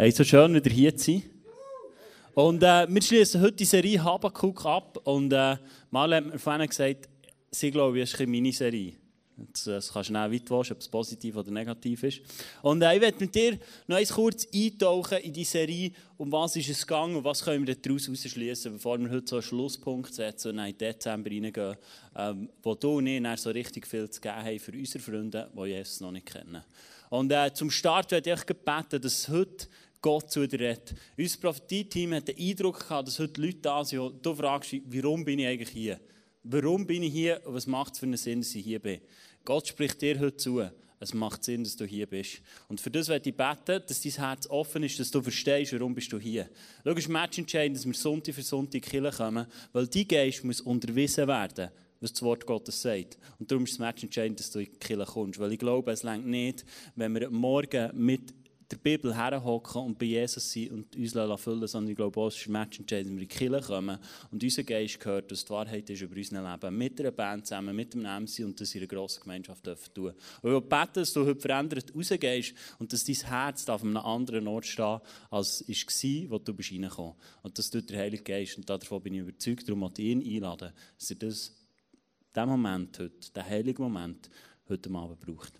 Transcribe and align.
Hey, 0.00 0.12
so 0.12 0.22
schön, 0.22 0.54
wieder 0.54 0.70
hier 0.70 0.96
zu 0.96 1.10
sein. 1.10 1.22
Und 2.32 2.62
äh, 2.62 2.86
wir 2.88 3.02
schließen 3.02 3.40
heute 3.40 3.56
die 3.56 3.64
Serie 3.64 4.00
Habakuk 4.04 4.64
ab. 4.64 4.96
Und 5.02 5.32
äh, 5.32 5.56
mal 5.90 6.14
hat 6.14 6.24
mir 6.24 6.38
vorhin 6.38 6.68
gesagt, 6.68 7.08
sie 7.50 7.72
glaube 7.72 7.98
ich, 7.98 8.04
ist 8.04 8.14
eine 8.14 8.28
Miniserie. 8.28 8.94
Das, 9.52 9.66
äh, 9.66 9.72
das 9.72 9.92
kannst 9.92 10.10
du 10.10 10.12
schnell 10.12 10.32
weit 10.32 10.48
waschen, 10.52 10.74
ob 10.74 10.82
es 10.82 10.88
positiv 10.88 11.34
oder 11.34 11.50
negativ 11.50 12.04
ist. 12.04 12.20
Und 12.62 12.80
äh, 12.82 12.94
ich 12.94 13.00
werde 13.00 13.16
mit 13.18 13.34
dir 13.34 13.58
noch 13.88 13.96
eins 13.96 14.12
kurz 14.12 14.46
eintauchen 14.54 15.18
in 15.18 15.32
die 15.32 15.42
Serie, 15.42 15.90
um 16.16 16.30
was 16.30 16.54
ist 16.54 16.68
es 16.68 16.86
gegangen 16.86 17.16
und 17.16 17.24
was 17.24 17.42
können 17.42 17.66
wir 17.66 17.74
daraus 17.74 18.06
herausschließen, 18.06 18.74
bevor 18.74 19.00
wir 19.00 19.10
heute 19.10 19.26
so 19.26 19.36
einen 19.36 19.42
Schlusspunkt 19.42 20.14
setzen 20.14 20.50
und 20.50 20.58
in 20.58 20.66
den 20.66 20.78
Dezember 20.78 21.28
reingehen, 21.28 21.76
ähm, 22.14 22.48
wo 22.62 22.76
du 22.76 22.98
und 22.98 23.08
ich 23.08 23.40
so 23.40 23.50
richtig 23.50 23.84
viel 23.84 24.08
zu 24.08 24.20
geben 24.20 24.36
haben 24.36 24.60
für 24.60 24.70
unsere 24.70 25.02
Freunde, 25.02 25.50
die 25.52 25.66
Jesus 25.70 26.00
noch 26.00 26.12
nicht 26.12 26.26
kennen. 26.26 26.62
Und 27.10 27.32
äh, 27.32 27.52
zum 27.54 27.70
Start 27.70 28.10
werde 28.10 28.34
ich 28.34 28.44
gebeten, 28.44 29.00
dass 29.00 29.28
heute 29.28 29.66
Gott 30.00 30.30
zu 30.30 30.46
dir 30.46 30.60
redet. 30.60 30.94
Unser 31.16 31.38
Prophetie-Team 31.38 32.14
hat 32.14 32.28
den 32.28 32.38
Eindruck 32.38 32.80
gehabt, 32.80 33.08
dass 33.08 33.18
heute 33.18 33.40
Leute 33.40 33.58
da 33.58 33.84
sind, 33.84 34.00
und 34.00 34.24
du 34.24 34.34
fragst, 34.34 34.76
warum 34.86 35.24
bin 35.24 35.38
ich 35.40 35.46
eigentlich 35.46 35.70
hier? 35.70 36.00
Warum 36.44 36.86
bin 36.86 37.02
ich 37.02 37.12
hier 37.12 37.40
und 37.44 37.54
was 37.54 37.66
macht 37.66 37.94
es 37.94 37.98
für 37.98 38.06
einen 38.06 38.16
Sinn, 38.16 38.40
dass 38.40 38.54
ich 38.54 38.64
hier 38.64 38.78
bin? 38.78 39.00
Gott 39.44 39.66
spricht 39.66 40.00
dir 40.00 40.18
heute 40.18 40.36
zu. 40.36 40.62
Es 41.00 41.14
macht 41.14 41.44
Sinn, 41.44 41.62
dass 41.62 41.76
du 41.76 41.84
hier 41.84 42.06
bist. 42.06 42.40
Und 42.68 42.80
für 42.80 42.90
das 42.90 43.08
werde 43.08 43.28
ich 43.28 43.36
beten, 43.36 43.82
dass 43.86 44.00
dein 44.00 44.12
Herz 44.12 44.46
offen 44.48 44.82
ist, 44.82 44.98
dass 44.98 45.10
du 45.10 45.22
verstehst, 45.22 45.72
warum 45.72 45.94
bist 45.94 46.12
du 46.12 46.18
hier. 46.18 46.48
Schau, 46.82 46.90
es 46.90 46.98
ist 46.98 47.08
matchentscheidend, 47.08 47.76
dass 47.76 47.86
wir 47.86 47.94
Sonntag 47.94 48.34
für 48.34 48.42
Sonntag 48.42 48.82
Kirche 48.82 49.16
kommen, 49.16 49.46
weil 49.72 49.86
dein 49.86 50.08
Geist 50.08 50.42
muss 50.42 50.60
unterwiesen 50.60 51.28
werden, 51.28 51.70
was 52.00 52.12
das 52.12 52.22
Wort 52.22 52.46
Gottes 52.46 52.82
sagt. 52.82 53.16
Und 53.38 53.50
darum 53.50 53.64
ist 53.64 53.72
es 53.72 53.78
matchentscheidend, 53.78 54.40
dass 54.40 54.50
du 54.50 54.58
in 54.58 54.72
die 54.72 54.78
Kirche 54.78 55.04
kommst. 55.04 55.38
Weil 55.38 55.52
ich 55.52 55.58
glaube, 55.60 55.92
es 55.92 56.02
längt 56.02 56.26
nicht, 56.26 56.64
wenn 56.96 57.14
wir 57.14 57.30
morgen 57.30 57.90
mit 57.94 58.37
der 58.70 58.76
Bibel 58.76 59.16
herhocken 59.16 59.82
und 59.82 59.98
bei 59.98 60.06
Jesus 60.06 60.52
sind 60.52 60.72
und 60.72 60.96
uns 60.96 61.42
füllen 61.42 61.66
sondern 61.66 61.90
ich 61.90 61.96
glaube 61.96 62.26
es 62.26 62.36
ist 62.36 62.46
entscheidend, 62.48 62.90
wenn 62.90 63.16
wir 63.16 63.22
in 63.22 63.28
die 63.28 63.34
Kirche 63.34 63.66
kommen 63.66 63.98
und 64.30 64.42
unser 64.42 64.62
Geist 64.62 65.00
gehört, 65.00 65.30
dass 65.30 65.44
die 65.44 65.50
Wahrheit 65.50 65.88
ist 65.88 66.02
über 66.02 66.16
unser 66.16 66.52
Leben, 66.52 66.76
mit 66.76 67.00
einer 67.00 67.10
Band 67.10 67.46
zusammen, 67.46 67.74
mit 67.74 67.94
dem 67.94 68.02
MC 68.02 68.44
und 68.44 68.60
das 68.60 68.74
in 68.74 68.82
einer 68.82 68.88
grossen 68.88 69.22
Gemeinschaft 69.22 69.64
dürfen 69.64 69.94
tun. 69.94 70.12
Und 70.42 70.54
ich 70.54 70.62
bete, 70.68 71.00
dass 71.00 71.12
du 71.14 71.24
heute 71.24 71.40
verändert 71.40 71.94
rausgehst 71.94 72.54
und 72.78 72.92
dass 72.92 73.04
dein 73.04 73.16
Herz 73.16 73.68
auf 73.68 73.82
einem 73.82 73.96
anderen 73.96 74.46
Ort 74.48 74.66
steht, 74.66 75.00
als 75.30 75.64
es 75.66 76.04
war, 76.04 76.30
wo 76.30 76.38
du 76.38 76.52
bist 76.52 76.72
reingekommen 76.72 77.14
Und 77.42 77.58
das 77.58 77.70
tut 77.70 77.88
der 77.88 78.00
Heilige 78.00 78.22
Geist 78.22 78.58
und 78.58 78.68
davon 78.68 79.02
bin 79.02 79.14
ich 79.14 79.20
überzeugt, 79.20 79.66
darum 79.66 79.80
möchte 79.80 80.02
ich 80.02 80.08
ihn 80.08 80.22
einladen, 80.22 80.72
dass 80.98 81.10
er 81.10 81.16
das, 81.16 81.56
diesen 82.36 82.48
Moment 82.48 82.98
heute, 82.98 83.30
diesen 83.34 83.48
heiligen 83.48 83.82
Moment, 83.82 84.28
heute 84.68 84.90
Abend 84.90 85.20
braucht. 85.20 85.52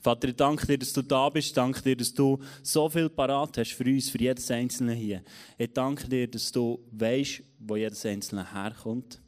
Vater, 0.00 0.28
ich 0.28 0.36
danke 0.36 0.66
dir, 0.66 0.78
dass 0.78 0.92
du 0.92 1.02
da 1.02 1.28
bist. 1.28 1.48
Ich 1.48 1.52
danke 1.54 1.82
dir, 1.82 1.96
dass 1.96 2.12
du 2.12 2.38
so 2.62 2.88
viel 2.88 3.08
parat 3.08 3.58
hast 3.58 3.72
für 3.72 3.84
uns, 3.84 4.10
für 4.10 4.18
jedes 4.18 4.50
Einzelne 4.50 4.94
hier. 4.94 5.22
Ich 5.56 5.72
danke 5.72 6.08
dir, 6.08 6.28
dass 6.28 6.52
du 6.52 6.78
weißt, 6.92 7.42
wo 7.58 7.76
jedes 7.76 8.04
Einzelne 8.06 8.52
herkommt, 8.52 9.20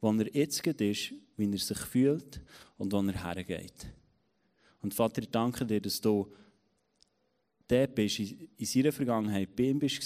wo 0.00 0.12
er 0.12 0.34
jetzt 0.34 0.66
ist, 0.66 1.14
wie 1.36 1.50
er 1.50 1.58
sich 1.58 1.78
fühlt 1.78 2.40
und 2.76 2.92
wo 2.92 3.00
er 3.00 3.34
hergeht. 3.34 3.86
Und 4.82 4.94
Vater, 4.94 5.22
ich 5.22 5.30
danke 5.30 5.64
dir, 5.64 5.80
dass 5.80 6.00
du 6.00 6.32
der 7.70 7.86
bist, 7.86 8.18
in 8.18 8.66
seiner 8.66 8.92
Vergangenheit 8.92 9.54
bei 9.56 9.64
ihm 9.64 9.78
bist, 9.78 10.02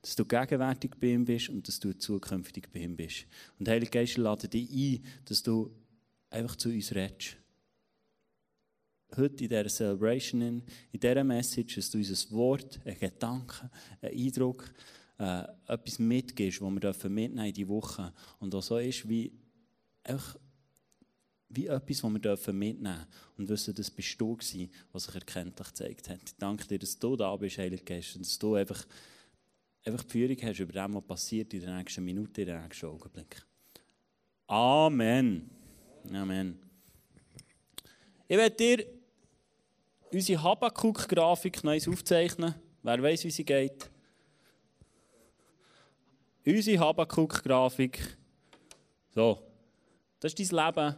dass 0.00 0.14
du 0.14 0.24
gegenwärtig 0.24 0.92
bei 0.98 1.08
ihm 1.08 1.24
bist 1.24 1.48
und 1.50 1.66
dass 1.66 1.80
du 1.80 1.92
zukünftig 1.98 2.68
bei 2.72 2.80
ihm 2.80 2.96
bist. 2.96 3.26
Und 3.58 3.68
Heilige 3.68 3.90
Geist, 3.90 4.16
lade 4.16 4.48
dich 4.48 4.70
ein, 4.70 5.04
dass 5.24 5.42
du 5.42 5.70
einfach 6.30 6.56
zu 6.56 6.70
uns 6.70 6.94
redest 6.94 7.36
heute 9.18 9.44
in 9.44 9.50
dieser 9.50 9.68
Celebration, 9.68 10.40
in, 10.42 10.62
dieser 10.92 11.24
Message, 11.24 11.76
dass 11.76 11.90
du 11.90 11.98
uns 11.98 12.10
ein 12.10 12.36
Wort, 12.36 12.80
einen 12.84 12.98
Gedanken, 12.98 13.70
einen 14.00 14.16
Eindruck, 14.16 14.72
äh, 15.18 15.42
etwas 15.66 15.98
mitgibst, 15.98 16.60
was 16.60 17.02
wir 17.02 17.10
mitnehmen 17.10 17.48
in 17.48 17.52
die 17.52 17.68
Woche. 17.68 18.12
Und 18.38 18.54
auch 18.54 18.62
so 18.62 18.78
ist 18.78 19.08
wie, 19.08 19.32
einfach, 20.04 20.36
wie 21.48 21.66
etwas, 21.66 22.02
was 22.02 22.12
wir 22.12 22.52
mitnehmen 22.52 22.82
dürfen 22.82 23.06
und 23.36 23.48
wissen, 23.48 23.74
das 23.74 23.90
bist 23.90 24.20
du 24.20 24.36
gewesen, 24.36 24.70
was 24.92 25.04
sich 25.04 25.14
erkenntlich 25.14 25.68
gezeigt 25.68 26.08
hat. 26.08 26.20
Ich 26.24 26.36
danke 26.36 26.66
dir, 26.66 26.78
dass 26.78 26.98
du 26.98 27.16
da 27.16 27.34
bist, 27.36 27.58
Heilige 27.58 27.84
Geist, 27.84 28.16
und 28.16 28.24
dass 28.24 28.38
du 28.38 28.54
einfach, 28.54 28.86
einfach 29.84 30.04
die 30.04 30.12
Führung 30.12 30.36
hast 30.42 30.60
über 30.60 30.72
das, 30.72 30.92
was 30.92 31.06
passiert 31.06 31.52
in 31.54 31.60
der 31.60 31.76
nächsten 31.76 32.04
Minute, 32.04 32.42
in 32.42 32.46
den 32.46 32.62
nächsten 32.62 32.86
Augenblick. 32.86 33.42
Amen. 34.46 35.50
Amen. 36.12 36.58
Ich 38.28 38.36
werde 38.36 38.56
dir 38.56 38.97
unsere 40.12 40.42
Habakuk-Grafik 40.42 41.64
noch 41.64 41.72
aufzeichnen. 41.72 42.54
Wer 42.82 43.02
weiß, 43.02 43.24
wie 43.24 43.30
sie 43.30 43.44
geht? 43.44 43.90
Unsere 46.46 46.78
Habakuk-Grafik. 46.78 48.16
So, 49.14 49.42
das 50.20 50.32
ist 50.32 50.52
dein 50.52 50.66
Leben. 50.66 50.96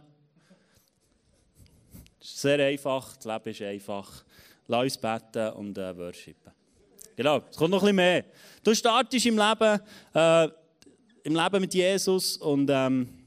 Das 2.19 2.27
ist 2.27 2.39
sehr 2.39 2.65
einfach, 2.65 3.15
das 3.17 3.25
Leben 3.25 3.49
ist 3.49 3.61
einfach. 3.61 4.25
Lass 4.67 4.83
uns 4.83 4.97
beten 4.97 5.53
und 5.53 5.77
äh, 5.77 5.97
worshipen. 5.97 6.51
Genau, 7.15 7.41
es 7.49 7.57
kommt 7.57 7.71
noch 7.71 7.79
ein 7.79 7.87
bisschen 7.87 7.95
mehr. 7.95 8.25
Du 8.63 8.73
startest 8.73 9.25
im 9.25 9.37
Leben, 9.37 9.79
äh, 10.13 10.47
im 11.23 11.35
Leben 11.35 11.61
mit 11.61 11.73
Jesus 11.73 12.37
und 12.37 12.69
ähm, 12.71 13.20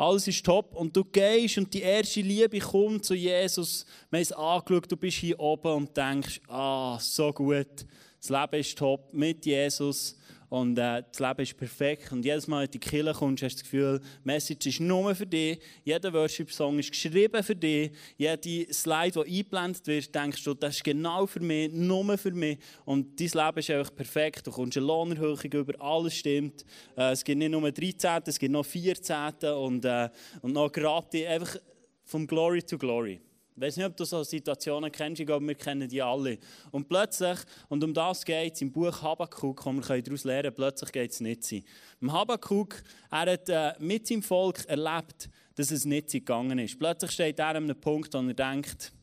alles 0.00 0.26
ist 0.28 0.44
top. 0.44 0.74
Und 0.74 0.96
du 0.96 1.04
gehst 1.04 1.58
und 1.58 1.72
die 1.72 1.82
erste 1.82 2.22
Liebe 2.22 2.58
kommt 2.58 3.04
zu 3.04 3.14
Jesus. 3.14 3.84
Wir 4.10 4.18
haben 4.18 4.22
es 4.22 4.32
angeschaut, 4.32 4.90
du 4.90 4.96
bist 4.96 5.18
hier 5.18 5.38
oben 5.38 5.72
und 5.72 5.96
denkst, 5.96 6.40
ah, 6.48 6.98
so 6.98 7.32
gut, 7.32 7.86
das 8.18 8.30
Leben 8.30 8.60
ist 8.60 8.78
top 8.78 9.12
mit 9.12 9.44
Jesus 9.44 10.16
und 10.50 10.76
äh, 10.78 11.04
das 11.08 11.20
Leben 11.20 11.40
ist 11.42 11.56
perfekt. 11.56 12.10
Und 12.10 12.24
jedes 12.24 12.48
Mal, 12.48 12.62
wenn 12.62 12.66
du 12.66 12.74
in 12.74 12.80
die 12.80 12.90
Kirche 12.90 13.12
kommst, 13.14 13.42
hast 13.44 13.54
du 13.54 13.62
das 13.62 13.62
Gefühl, 13.62 14.00
die 14.00 14.26
Message 14.26 14.66
ist 14.66 14.80
nur 14.80 15.14
für 15.14 15.24
dich. 15.24 15.60
Jeder 15.84 16.12
Worship-Song 16.12 16.76
ist 16.80 16.90
geschrieben 16.90 17.40
für 17.44 17.54
dich. 17.54 17.92
Jede 18.18 18.74
Slide, 18.74 19.12
die 19.12 19.38
eingeblendet 19.38 19.86
wird, 19.86 20.12
denkst 20.12 20.42
du, 20.42 20.54
das 20.54 20.74
ist 20.74 20.84
genau 20.84 21.24
für 21.28 21.38
mich, 21.38 21.72
nur 21.72 22.18
für 22.18 22.32
mich. 22.32 22.58
Und 22.84 23.20
dein 23.20 23.28
Leben 23.28 23.58
ist 23.60 23.70
einfach 23.70 23.94
perfekt. 23.94 24.44
Du 24.48 24.50
kommst 24.50 24.76
eine 24.76 24.86
Lohnerhöhung 24.86 25.40
über, 25.40 25.80
alles 25.80 26.16
stimmt. 26.16 26.64
Äh, 26.96 27.12
es 27.12 27.22
gibt 27.22 27.38
nicht 27.38 27.52
nur 27.52 27.70
13, 27.70 28.22
es 28.26 28.38
gibt 28.38 28.52
noch 28.52 28.66
14 28.66 29.44
und, 29.56 29.84
äh, 29.84 30.08
und 30.42 30.52
noch 30.52 30.72
gerade 30.72 31.28
einfach 31.28 31.56
vom 32.04 32.26
Glory 32.26 32.60
to 32.60 32.76
Glory. 32.76 33.20
Ich 33.60 33.66
weiß 33.66 33.76
nicht, 33.76 33.86
ob 33.86 33.94
du 33.94 34.04
so 34.04 34.22
Situationen 34.22 34.90
kennst, 34.90 35.20
ich 35.20 35.26
glaube, 35.26 35.46
wir 35.46 35.54
kennen 35.54 35.86
die 35.86 36.00
alle. 36.00 36.38
Und 36.70 36.88
plötzlich, 36.88 37.38
und 37.68 37.84
um 37.84 37.92
das 37.92 38.24
geht 38.24 38.54
es 38.54 38.62
im 38.62 38.72
Buch 38.72 39.02
Habakkuk, 39.02 39.66
wo 39.66 39.70
wir 39.70 40.02
daraus 40.02 40.24
lernen 40.24 40.54
plötzlich 40.54 40.90
geht 40.90 41.10
es 41.10 41.20
nicht 41.20 41.44
sein. 41.44 41.62
Habakkuk, 42.08 42.82
er 43.10 43.32
hat 43.32 43.48
äh, 43.50 43.74
mit 43.78 44.06
seinem 44.06 44.22
Volk 44.22 44.64
erlebt, 44.66 45.28
dass 45.56 45.70
es 45.72 45.84
nicht 45.84 46.10
gegangen 46.10 46.58
ist. 46.58 46.78
Plötzlich 46.78 47.10
steht 47.10 47.38
er 47.38 47.48
an 47.48 47.56
einem 47.56 47.78
Punkt, 47.78 48.14
wo 48.14 48.18
er 48.26 48.32
denkt, 48.32 48.94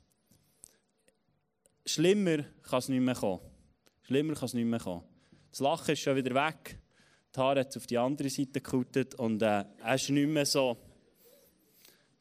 schlimmer 1.85 2.37
kann 2.63 2.79
es 2.79 2.89
nicht 2.89 3.01
mehr 3.01 3.13
kommen. 3.13 3.41
Schlimmer 4.01 4.33
kann 4.33 4.45
es 4.45 4.55
nicht 4.55 4.65
mehr 4.65 4.79
kommen. 4.79 5.03
Das 5.51 5.59
Lachen 5.59 5.91
ist 5.91 5.99
schon 5.99 6.15
wieder 6.15 6.33
weg. 6.33 6.79
Die 7.35 7.39
Haare 7.39 7.59
hat 7.59 7.77
auf 7.77 7.85
die 7.85 7.99
andere 7.99 8.31
Seite 8.31 8.59
gekuttet 8.59 9.13
und 9.13 9.39
äh, 9.43 9.65
er 9.83 9.93
ist 9.93 10.09
nicht 10.09 10.27
mehr 10.27 10.47
so. 10.47 10.77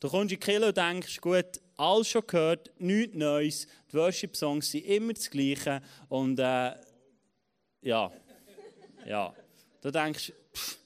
Du 0.00 0.10
kommst 0.10 0.24
in 0.24 0.28
die 0.28 0.36
Kille 0.36 0.66
und 0.68 0.76
denkst, 0.76 1.22
gut, 1.22 1.62
alles 1.76 2.09
schon 2.09 2.26
gehört, 2.26 2.70
nichts 2.78 3.14
Neues. 3.14 3.66
Die 3.91 3.97
Worship-Songs 3.97 4.70
sind 4.70 4.84
immer 4.84 5.12
das 5.12 5.31
Gleiche. 5.31 5.82
Und 6.09 6.38
äh, 6.38 6.72
ja, 7.82 8.10
ja. 9.06 9.34
Du 9.81 9.91
denkst, 9.91 10.32
pff, 10.54 10.78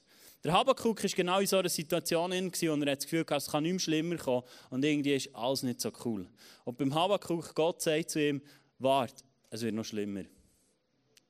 der 0.43 0.53
Habakuk 0.53 1.03
war 1.03 1.09
genau 1.09 1.39
in 1.39 1.47
so 1.47 1.57
einer 1.57 1.69
Situation, 1.69 2.31
in, 2.31 2.47
und 2.47 2.83
er 2.83 2.91
hat 2.91 2.97
das 2.99 3.05
Gefühl, 3.05 3.25
es 3.27 3.47
kann 3.47 3.63
nicht 3.63 3.73
mehr 3.73 3.79
schlimmer 3.79 4.17
kommen. 4.17 4.43
Und 4.69 4.83
irgendwie 4.83 5.15
ist 5.15 5.33
alles 5.35 5.63
nicht 5.63 5.81
so 5.81 5.91
cool. 6.05 6.27
Und 6.63 6.77
beim 6.77 6.93
Habakuk, 6.93 7.53
Gott 7.53 7.81
sagt 7.81 8.09
zu 8.09 8.21
ihm, 8.21 8.41
warte, 8.79 9.23
es 9.49 9.61
wird 9.61 9.75
noch 9.75 9.85
schlimmer. 9.85 10.21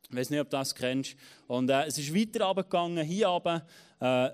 Ich 0.09 0.15
weiß 0.15 0.29
nicht, 0.29 0.39
ob 0.39 0.49
du 0.49 0.57
das 0.57 0.75
kennst. 0.75 1.15
Und 1.47 1.69
äh, 1.69 1.85
es 1.85 1.97
ist 1.97 2.13
weiter 2.13 2.45
runtergegangen, 2.45 3.05
hier 3.05 3.27
runter. 3.27 3.65
Äh, 3.99 4.29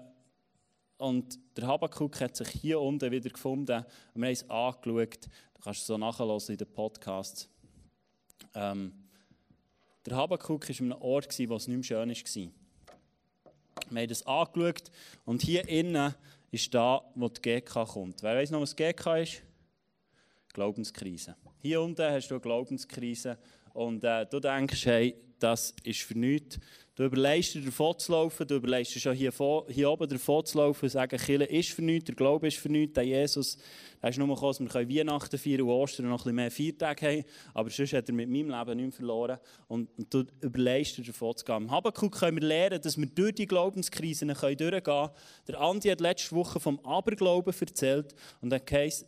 und 0.97 1.39
der 1.55 1.67
Habakuk 1.67 2.19
hat 2.19 2.35
sich 2.35 2.49
hier 2.49 2.79
unten 2.79 3.11
wieder 3.11 3.29
gefunden. 3.29 3.85
Und 4.13 4.21
wir 4.21 4.27
haben 4.27 4.33
es 4.33 4.49
angeschaut. 4.49 5.25
Du 5.53 5.61
kannst 5.61 5.81
es 5.81 5.87
so 5.87 5.97
nachhören 5.97 6.41
in 6.47 6.57
den 6.57 6.73
Podcasts. 6.73 7.49
Ähm, 8.53 8.93
der 10.05 10.15
Habakuk 10.15 10.67
war 10.67 10.75
an 10.79 10.91
einem 10.91 11.01
Ort, 11.01 11.39
wo 11.49 11.55
es 11.55 11.67
nicht 11.67 11.77
mehr 11.77 11.83
schön 11.83 12.09
war. 12.09 12.51
Wir 13.89 14.01
haben 14.01 14.07
das 14.07 14.25
angeschaut. 14.25 14.91
Und 15.25 15.41
hier 15.43 15.67
innen 15.67 16.15
ist 16.51 16.73
da, 16.73 17.01
wo 17.15 17.27
die 17.29 17.41
GK 17.41 17.85
kommt. 17.85 18.23
Wer 18.23 18.35
weiß 18.35 18.51
noch, 18.51 18.61
was 18.61 18.75
GK 18.75 19.17
ist? 19.17 19.43
Glaubenskrise. 20.53 21.35
Hier 21.61 21.81
unten 21.81 22.01
hast 22.01 22.29
du 22.29 22.35
eine 22.35 22.41
Glaubenskrise. 22.41 23.37
und 23.73 24.03
äh, 24.03 24.25
du 24.25 24.39
denkst, 24.39 24.85
hey, 24.85 25.15
das 25.39 25.73
ist 25.83 26.01
für 26.01 26.17
nichts. 26.17 26.59
Du 26.97 27.03
überlegst 27.03 27.53
dir 27.53 27.61
davon 27.61 27.99
zu 27.99 28.11
laufen, 28.11 28.47
du 28.47 28.55
überlegst 28.55 28.95
dir 28.95 28.99
schon 28.99 29.13
hier, 29.13 29.31
hier 29.67 29.91
oben 29.91 30.09
davon 30.09 30.43
zu 30.43 30.57
laufen 30.57 30.85
und 30.85 30.89
sagen, 30.89 31.15
Kirche 31.15 31.43
ist 31.43 31.69
für 31.69 31.83
nichts, 31.83 32.05
der 32.05 32.15
Glaube 32.15 32.47
ist 32.47 32.57
für 32.57 32.69
nichts, 32.69 32.95
der 32.95 33.03
Jesus, 33.03 33.59
der 34.01 34.09
ist 34.09 34.17
nur 34.17 34.27
gekommen, 34.27 34.67
dass 34.67 34.75
wir 34.75 34.89
Weihnachten 34.89 35.37
feiern 35.37 35.61
und 35.61 35.69
Ostern 35.69 36.05
und 36.07 36.11
noch 36.13 36.21
ein 36.21 36.23
bisschen 36.23 36.35
mehr 36.35 36.49
Viertage 36.49 37.05
haben, 37.05 37.23
aber 37.53 37.69
sonst 37.69 37.93
hat 37.93 38.09
er 38.09 38.15
mit 38.15 38.27
meinem 38.27 38.49
Leben 38.49 38.77
nichts 38.77 38.95
verloren 38.95 39.37
und, 39.67 39.95
und 39.95 40.11
du 40.11 40.23
überlegst 40.41 40.97
dir 40.97 41.03
davon 41.03 41.37
zu 41.37 41.45
gehen. 41.45 41.57
Im 41.57 41.69
Habakkuk 41.69 42.17
können 42.17 42.41
wir 42.41 42.47
lernen, 42.47 42.81
dass 42.81 42.97
wir 42.97 43.05
durch 43.05 43.35
die 43.35 43.45
Glaubenskrisen 43.45 44.29
durchgehen 44.29 44.81
können. 44.81 45.09
Der 45.47 45.61
Andi 45.61 45.89
hat 45.89 46.01
letzte 46.01 46.35
Woche 46.35 46.59
vom 46.59 46.79
Aberglauben 46.79 47.53
erzählt 47.59 48.15
und 48.41 48.51
er 48.51 48.61
heisst, 48.71 49.05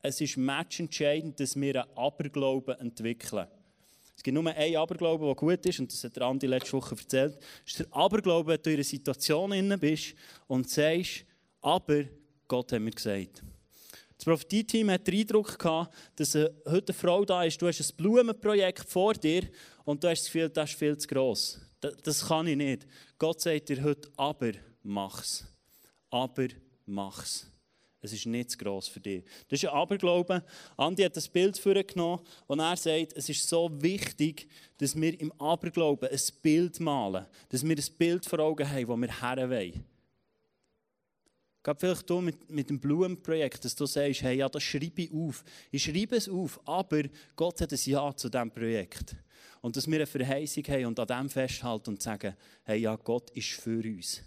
es 0.00 0.20
ist 0.20 0.36
matchentscheidend, 0.36 1.40
dass 1.40 1.56
wir 1.56 1.82
einen 1.82 1.96
Aberglauben 1.96 2.78
entwickeln. 2.78 3.48
Es 4.22 4.24
gibt 4.24 4.36
nur 4.36 4.54
einen 4.54 4.76
Aberglauben, 4.76 5.26
der 5.26 5.34
gut 5.34 5.66
ist, 5.66 5.80
und 5.80 5.92
das 5.92 6.04
hat 6.04 6.14
der 6.14 6.22
Andi 6.22 6.46
letzte 6.46 6.74
Woche 6.74 6.94
erzählt. 6.94 7.34
Das 7.34 7.72
ist 7.72 7.78
der 7.80 7.86
Aberglaube, 7.90 8.52
wenn 8.52 8.62
du 8.62 8.70
in 8.70 8.76
einer 8.76 8.84
Situation 8.84 9.78
bist 9.80 10.14
und 10.46 10.70
sagst, 10.70 11.24
aber 11.60 12.04
Gott 12.46 12.70
hat 12.70 12.80
mir 12.80 12.92
gesagt. 12.92 13.42
Das 14.16 14.24
Prophetie-Team 14.24 14.92
hat 14.92 15.08
den 15.08 15.18
Eindruck 15.18 15.58
gehabt, 15.58 15.92
dass 16.14 16.36
heute 16.36 16.54
eine 16.68 16.94
Frau 16.94 17.24
da 17.24 17.42
ist, 17.42 17.60
du 17.60 17.66
hast 17.66 17.80
ein 17.80 17.96
Blumenprojekt 17.96 18.88
vor 18.88 19.14
dir 19.14 19.42
und 19.84 20.04
du 20.04 20.08
hast 20.08 20.20
das 20.20 20.26
Gefühl, 20.26 20.48
das 20.50 20.70
ist 20.70 20.78
viel 20.78 20.96
zu 20.96 21.08
gross. 21.08 21.60
Das 21.80 22.28
kann 22.28 22.46
ich 22.46 22.56
nicht. 22.56 22.86
Gott 23.18 23.40
sagt 23.40 23.70
dir 23.70 23.82
heute, 23.82 24.08
aber 24.16 24.52
mach's. 24.84 25.44
Aber 26.10 26.46
mach's. 26.86 27.51
Es 28.04 28.12
ist 28.12 28.26
nicht 28.26 28.50
zu 28.50 28.58
gross 28.58 28.88
für 28.88 28.98
dich. 28.98 29.22
Das 29.48 29.62
ist 29.62 29.68
ein 29.68 29.74
Aberglaube. 29.74 30.42
Andi 30.76 31.04
hat 31.04 31.16
das 31.16 31.28
Bild 31.28 31.56
vorgenommen 31.56 32.20
und 32.48 32.58
er 32.58 32.76
sagt, 32.76 33.12
es 33.14 33.28
ist 33.28 33.48
so 33.48 33.70
wichtig, 33.80 34.48
dass 34.78 35.00
wir 35.00 35.18
im 35.20 35.32
Aberglauben 35.40 36.08
ein 36.08 36.20
Bild 36.42 36.80
malen. 36.80 37.26
Dass 37.48 37.62
wir 37.62 37.76
ein 37.76 37.84
Bild 37.96 38.26
vor 38.26 38.40
Augen 38.40 38.68
haben, 38.68 38.88
wo 38.88 38.96
wir 38.96 39.20
her 39.20 39.48
wollen. 39.48 39.84
Gerade 41.62 41.78
vielleicht 41.78 42.10
du 42.10 42.20
mit, 42.20 42.50
mit 42.50 42.70
dem 42.70 42.80
Blumenprojekt, 42.80 43.64
dass 43.64 43.76
du 43.76 43.86
sagst, 43.86 44.22
hey, 44.22 44.38
ja, 44.38 44.48
das 44.48 44.64
schreibe 44.64 45.02
ich 45.02 45.12
auf. 45.12 45.44
Ich 45.70 45.84
schreibe 45.84 46.16
es 46.16 46.28
auf, 46.28 46.60
aber 46.66 47.02
Gott 47.36 47.60
hat 47.60 47.72
ein 47.72 47.78
Ja 47.84 48.12
zu 48.16 48.28
diesem 48.28 48.50
Projekt. 48.50 49.14
Und 49.60 49.76
dass 49.76 49.86
wir 49.86 49.94
eine 49.94 50.06
Verheißung 50.06 50.64
haben 50.64 50.86
und 50.86 50.98
an 50.98 51.06
dem 51.06 51.30
festhalten 51.30 51.90
und 51.90 52.02
sagen, 52.02 52.34
hey, 52.64 52.80
ja, 52.80 52.96
Gott 52.96 53.30
ist 53.30 53.50
für 53.50 53.78
uns. 53.78 54.22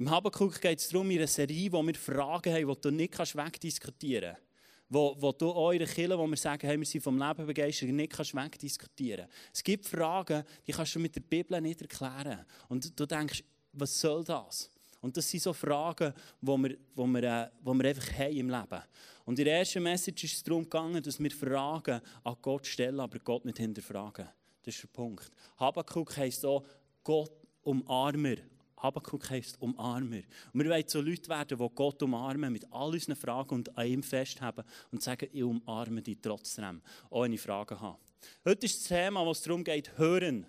Im 0.00 0.08
Habakuk 0.08 0.58
geht 0.62 0.78
es 0.78 0.88
darum, 0.88 1.10
in 1.10 1.18
einer 1.18 1.26
Serie, 1.26 1.70
wo 1.70 1.86
wir 1.86 1.94
Fragen 1.94 2.54
haben, 2.54 2.66
die 2.66 2.80
du 2.80 2.90
nicht 2.90 3.18
wegdiskutieren 3.18 4.32
kannst. 4.32 4.46
Wo, 4.88 5.14
wo 5.18 5.30
du 5.30 5.52
eure 5.52 5.84
Kinder, 5.84 6.18
wo 6.18 6.26
wir 6.26 6.38
sagen, 6.38 6.66
hey, 6.66 6.78
wir 6.78 6.86
sind 6.86 7.02
vom 7.02 7.18
Leben 7.18 7.44
begeistert, 7.44 7.90
nicht 7.90 8.10
kannst 8.10 8.34
wegdiskutieren 8.34 9.26
Es 9.52 9.62
gibt 9.62 9.84
Fragen, 9.84 10.42
die 10.66 10.72
kannst 10.72 10.94
du 10.94 11.00
mit 11.00 11.14
der 11.14 11.20
Bibel 11.20 11.60
nicht 11.60 11.82
erklären. 11.82 12.46
Und 12.70 12.98
du 12.98 13.04
denkst, 13.04 13.44
was 13.74 14.00
soll 14.00 14.24
das? 14.24 14.70
Und 15.02 15.18
das 15.18 15.30
sind 15.30 15.42
so 15.42 15.52
Fragen, 15.52 16.14
die 16.40 16.48
wir, 16.48 16.78
wo 16.94 17.06
wir, 17.06 17.22
äh, 17.22 17.50
wo 17.60 17.74
wir 17.74 17.90
einfach 17.90 18.10
haben 18.18 18.36
im 18.36 18.48
Leben. 18.48 18.82
Und 19.26 19.38
in 19.38 19.44
der 19.44 19.58
ersten 19.58 19.82
Message 19.82 20.24
ist 20.24 20.36
es 20.36 20.42
darum 20.42 20.62
gegangen, 20.62 21.02
dass 21.02 21.20
wir 21.20 21.30
Fragen 21.30 22.00
an 22.24 22.36
Gott 22.40 22.66
stellen, 22.66 23.00
aber 23.00 23.18
Gott 23.18 23.44
nicht 23.44 23.58
hinterfragen. 23.58 24.26
Das 24.62 24.74
ist 24.74 24.82
der 24.82 24.88
Punkt. 24.88 25.30
Habakuk 25.58 26.16
heisst 26.16 26.46
auch, 26.46 26.64
Gott 27.04 27.32
umarmer 27.64 28.36
Habakuk 28.82 29.28
heisst 29.30 29.60
Umarmer. 29.60 30.22
Und 30.52 30.62
wir 30.62 30.70
wollen 30.70 30.84
so 30.86 31.00
Leute 31.00 31.28
werden, 31.28 31.58
die 31.58 31.68
Gott 31.74 32.02
umarmen, 32.02 32.52
mit 32.52 32.66
all 32.72 32.92
unseren 32.92 33.16
Fragen 33.16 33.54
und 33.54 33.76
an 33.76 33.86
ihm 33.86 34.02
festhaben 34.02 34.64
und 34.90 35.02
sagen, 35.02 35.28
ich 35.32 35.42
umarme 35.42 36.02
dich 36.02 36.18
trotzdem, 36.20 36.80
auch 37.10 37.22
wenn 37.22 37.32
ich 37.32 37.40
Fragen 37.40 37.80
habe. 37.80 37.98
Heute 38.44 38.66
ist 38.66 38.80
das 38.80 38.88
Thema, 38.88 39.24
wo 39.24 39.30
es 39.30 39.42
darum 39.42 39.64
geht, 39.64 39.96
hören. 39.98 40.46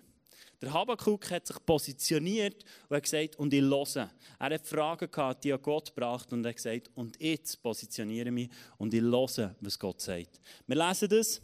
Der 0.60 0.72
Habakuk 0.72 1.28
hat 1.32 1.46
sich 1.46 1.56
positioniert 1.66 2.64
und 2.88 2.96
hat 2.96 3.02
gesagt, 3.02 3.36
und 3.36 3.52
ich 3.52 3.62
höre. 3.62 4.10
Er 4.38 4.54
hat 4.54 4.66
Fragen 4.66 5.10
gehabt, 5.10 5.42
die 5.42 5.50
er 5.50 5.58
Gott 5.58 5.92
gebracht 5.94 6.32
und 6.32 6.44
er 6.44 6.50
hat 6.50 6.56
gesagt, 6.56 6.90
und 6.94 7.20
jetzt 7.20 7.60
positioniere 7.60 8.28
ich 8.28 8.32
mich 8.32 8.50
und 8.78 8.94
ich 8.94 9.00
höre, 9.00 9.56
was 9.60 9.78
Gott 9.78 10.00
sagt. 10.00 10.40
Wir 10.66 10.76
lesen 10.76 11.08
das. 11.08 11.42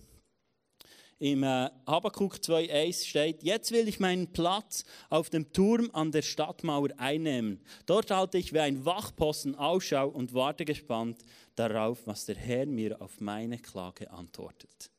Im 1.21 1.43
äh, 1.43 1.69
Habakkuk 1.85 2.37
2,1 2.37 3.05
steht, 3.05 3.43
jetzt 3.43 3.73
will 3.73 3.89
ich 3.89 3.99
meinen 3.99 4.33
Platz 4.33 4.85
auf 5.11 5.31
dem 5.31 5.53
Turm 5.53 5.91
an 5.93 6.13
der 6.13 6.23
Stadtmauer 6.23 6.91
einnehmen. 6.97 7.61
Dort 7.87 8.13
halte 8.13 8.39
ich 8.39 8.53
wie 8.53 8.61
ein 8.61 8.85
Wachposten 8.85 9.57
Ausschau 9.57 10.09
und 10.09 10.33
warte 10.33 10.65
gespannt 10.65 11.25
darauf, 11.57 12.07
was 12.07 12.27
der 12.27 12.37
Herr 12.37 12.67
mir 12.67 13.03
auf 13.03 13.21
meine 13.21 13.59
Klage 13.59 14.09
antwortet. 14.13 14.93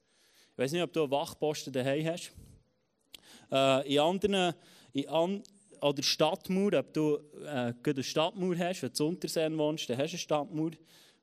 Ich 0.51 0.57
weiß 0.57 0.73
nicht, 0.73 0.83
ob 0.83 0.91
du 0.91 1.03
einen 1.03 1.11
Wachposten 1.11 1.71
daheim 1.71 2.05
hast. 2.05 2.33
Äh, 3.49 3.93
in 3.93 3.99
anderen, 3.99 4.53
in 4.91 5.07
an, 5.07 5.43
oder 5.79 6.03
Stadtmauer, 6.03 6.73
ob 6.79 6.93
du 6.93 7.17
äh, 7.45 7.73
eine 7.81 8.03
Stadtmauer 8.03 8.57
hast, 8.57 8.81
wenn 8.81 8.91
du 8.91 9.03
in 9.03 9.09
Unterseen 9.11 9.57
wohnst, 9.57 9.89
dann 9.89 9.97
hast 9.97 10.11
du 10.11 10.15
eine 10.15 10.19
Stadtmauer. 10.19 10.71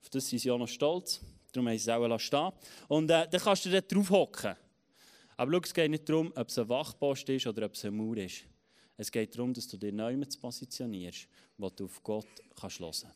Auf 0.00 0.08
das 0.08 0.26
sind 0.26 0.38
sie 0.38 0.50
auch 0.50 0.58
noch 0.58 0.68
stolz. 0.68 1.20
Darum 1.52 1.68
haben 1.68 1.76
sie 1.76 1.90
es 1.90 1.94
auch 1.94 2.18
stehen 2.18 2.52
Und 2.88 3.10
äh, 3.10 3.28
dann 3.28 3.40
kannst 3.42 3.66
du 3.66 3.70
dort 3.70 3.92
drauf 3.92 4.08
hocken. 4.08 4.56
Aber 5.36 5.52
schau, 5.52 5.60
es 5.62 5.74
geht 5.74 5.90
nicht 5.90 6.08
darum, 6.08 6.32
ob 6.34 6.48
es 6.48 6.58
ein 6.58 6.68
Wachpost 6.68 7.28
ist 7.28 7.46
oder 7.46 7.66
ob 7.66 7.74
es 7.74 7.84
eine 7.84 7.96
Mauer 7.96 8.16
ist. 8.16 8.44
Es 8.96 9.12
geht 9.12 9.34
darum, 9.36 9.52
dass 9.52 9.68
du 9.68 9.76
dich 9.76 9.92
neu 9.92 10.16
positionierst, 10.40 11.28
wo 11.58 11.68
du 11.68 11.84
auf 11.84 12.02
Gott 12.02 12.26
kannst 12.58 12.80
hören 12.80 12.90
kannst. 12.90 13.06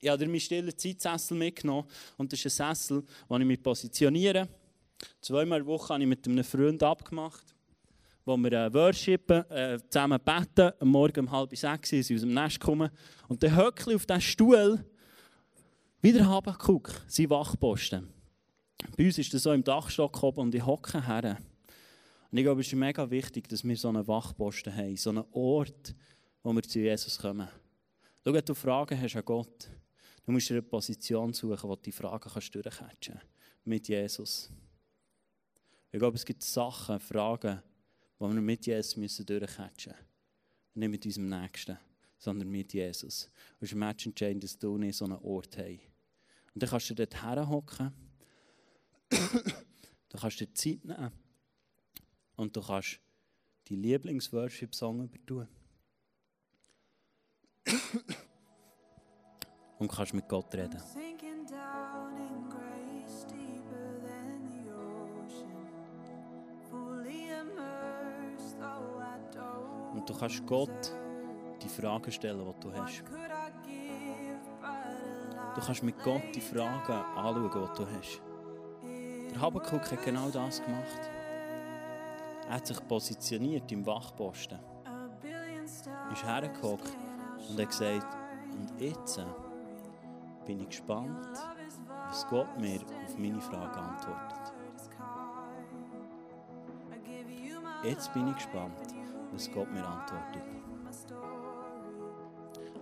Ich 0.00 0.08
habe 0.08 0.18
dir 0.18 0.26
meinen 0.26 0.40
stillen 0.40 0.76
Zeitsessel 0.76 1.36
mitgenommen 1.36 1.86
und 2.16 2.32
das 2.32 2.44
ist 2.44 2.60
ein 2.60 2.74
Sessel, 2.74 3.04
wo 3.28 3.38
ich 3.38 3.44
mich 3.44 3.62
positioniere. 3.62 4.48
Zweimal 5.20 5.64
Woche 5.64 5.94
habe 5.94 6.02
ich 6.02 6.08
mit 6.08 6.26
einem 6.26 6.44
Freund 6.44 6.82
abgemacht, 6.82 7.54
wo 8.24 8.36
wir 8.36 8.52
äh, 8.52 8.74
worshipen, 8.74 9.48
äh, 9.50 9.78
zusammen 9.88 10.20
beten, 10.22 10.72
am 10.80 10.88
Morgen 10.88 11.20
um 11.20 11.30
halb 11.30 11.56
sechs 11.56 11.90
sind 11.90 12.02
sie 12.02 12.16
aus 12.16 12.20
dem 12.22 12.34
Nest 12.34 12.60
kommen 12.60 12.90
und 13.28 13.42
dann 13.42 13.56
höckle 13.56 13.94
auf 13.94 14.04
diesen 14.04 14.20
Stuhl, 14.20 14.84
wieder 16.02 16.26
Habakuk, 16.26 16.90
sein 17.06 17.30
Wachposten. 17.30 18.17
Bei 18.96 19.06
uns 19.06 19.18
ist 19.18 19.34
das 19.34 19.42
so 19.42 19.52
im 19.52 19.64
Dachstock 19.64 20.22
oben 20.22 20.40
und 20.40 20.54
ich 20.54 20.64
hocke 20.64 21.04
her. 21.06 21.38
Und 22.30 22.38
ich 22.38 22.44
glaube, 22.44 22.60
es 22.60 22.66
ist 22.66 22.74
mega 22.74 23.10
wichtig, 23.10 23.48
dass 23.48 23.64
wir 23.64 23.76
so 23.76 23.88
einen 23.88 24.06
Wachposten 24.06 24.74
haben, 24.74 24.96
so 24.96 25.10
einen 25.10 25.24
Ort, 25.32 25.94
wo 26.42 26.52
wir 26.52 26.62
zu 26.62 26.78
Jesus 26.78 27.18
kommen. 27.18 27.48
Schau, 28.24 28.32
wenn 28.32 28.44
du 28.44 28.54
Fragen 28.54 29.00
hast 29.00 29.16
an 29.16 29.24
Gott, 29.24 29.70
du 30.24 30.32
musst 30.32 30.48
dir 30.50 30.54
eine 30.54 30.62
Position 30.62 31.32
suchen, 31.32 31.68
wo 31.68 31.74
du 31.74 31.82
die 31.82 31.92
Fragen 31.92 32.30
kannst 32.30 32.54
durchcatchen 32.54 33.20
mit 33.64 33.88
Jesus. 33.88 34.50
Ich 35.90 35.98
glaube, 35.98 36.16
es 36.16 36.24
gibt 36.24 36.42
Sachen, 36.42 37.00
Fragen, 37.00 37.62
die 38.20 38.24
wir 38.24 38.40
mit 38.40 38.66
Jesus 38.66 38.96
müssen 38.96 39.24
durchcatchen 39.24 39.94
müssen. 39.94 40.04
Nicht 40.74 40.90
mit 40.90 41.06
unserem 41.06 41.28
Nächsten, 41.30 41.78
sondern 42.18 42.48
mit 42.48 42.74
Jesus. 42.74 43.30
Es 43.60 43.72
ist 43.72 44.06
entscheidend, 44.06 44.44
dass 44.44 44.58
du 44.58 44.76
nicht 44.76 44.96
so 44.96 45.06
einen 45.06 45.18
Ort 45.18 45.56
hast. 45.56 45.80
Und 46.54 46.62
dann 46.62 46.68
kannst 46.68 46.90
du 46.90 46.94
dort 46.94 47.22
herhocken 47.22 47.92
du 49.10 50.18
kannst 50.18 50.40
dir 50.40 50.52
Zeit 50.54 50.84
nehmen 50.84 51.12
und 52.36 52.56
du 52.56 52.60
kannst 52.60 53.00
die 53.68 53.76
Lieblings-Worship-Song 53.76 55.04
übertun. 55.04 55.48
und 59.78 59.90
kannst 59.90 60.14
mit 60.14 60.28
Gott 60.28 60.54
reden. 60.54 60.80
Und 69.94 70.08
du 70.08 70.14
kannst 70.14 70.46
Gott 70.46 70.92
die 71.62 71.68
Fragen 71.68 72.12
stellen, 72.12 72.38
die 72.38 72.60
du 72.60 72.72
hast. 72.72 73.02
Du 75.54 75.60
kannst 75.60 75.82
mit 75.82 75.98
Gott 76.02 76.22
die 76.34 76.40
Fragen 76.40 76.92
anschauen, 76.92 77.50
die 77.74 77.78
du 77.78 77.90
hast. 77.90 78.27
Habakuk 79.40 79.90
hat 79.90 80.04
genau 80.04 80.28
das 80.30 80.62
gemacht. 80.62 81.10
Er 82.48 82.54
hat 82.54 82.66
sich 82.66 82.88
positioniert 82.88 83.70
im 83.70 83.86
Wachposten. 83.86 84.58
Ist 86.12 86.24
hergehockt 86.24 86.96
und 87.48 87.60
hat 87.60 87.68
gesagt, 87.68 88.16
und 88.52 88.80
jetzt 88.80 89.20
bin 90.44 90.60
ich 90.60 90.68
gespannt, 90.68 91.28
was 92.08 92.26
Gott 92.28 92.58
mir 92.58 92.80
auf 93.04 93.16
meine 93.16 93.40
Frage 93.40 93.78
antwortet. 93.78 94.52
Jetzt 97.84 98.12
bin 98.12 98.28
ich 98.28 98.34
gespannt, 98.34 98.94
was 99.30 99.50
Gott 99.52 99.70
mir 99.70 99.86
antwortet. 99.86 100.42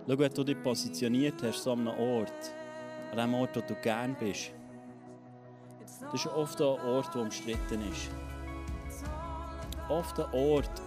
Schau, 0.07 0.17
wenn 0.17 0.33
du 0.33 0.43
dich 0.43 0.63
positioniert 0.63 1.43
hast, 1.43 1.61
so 1.61 1.73
an 1.73 1.87
einem 1.87 1.99
Ort, 1.99 2.51
an 3.11 3.17
dem 3.17 3.33
Ort, 3.35 3.55
wo 3.57 3.61
du 3.61 3.75
gern 3.75 4.15
bist, 4.17 4.51
das 6.11 6.25
ist 6.25 6.27
oft 6.33 6.61
ein 6.61 6.67
Ort, 6.67 7.13
der 7.13 7.21
umstritten 7.21 7.81
ist. 7.91 8.09
Oft 9.89 10.19
ein 10.19 10.33
Ort, 10.33 10.81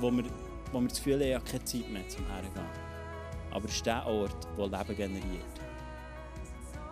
wo 0.00 0.10
wir, 0.10 0.24
wo 0.72 0.80
wir 0.80 0.88
das 0.88 0.98
Gefühl 0.98 1.14
haben, 1.14 1.22
ich 1.22 1.34
habe 1.34 1.44
keine 1.44 1.64
Zeit 1.64 1.90
mehr 1.90 2.08
zum 2.08 2.26
Hergehen. 2.26 2.84
Aber 3.50 3.66
es 3.66 3.74
ist 3.74 3.86
der 3.86 4.06
Ort, 4.06 4.48
der 4.56 4.66
Leben 4.66 4.96
generiert. 4.96 5.60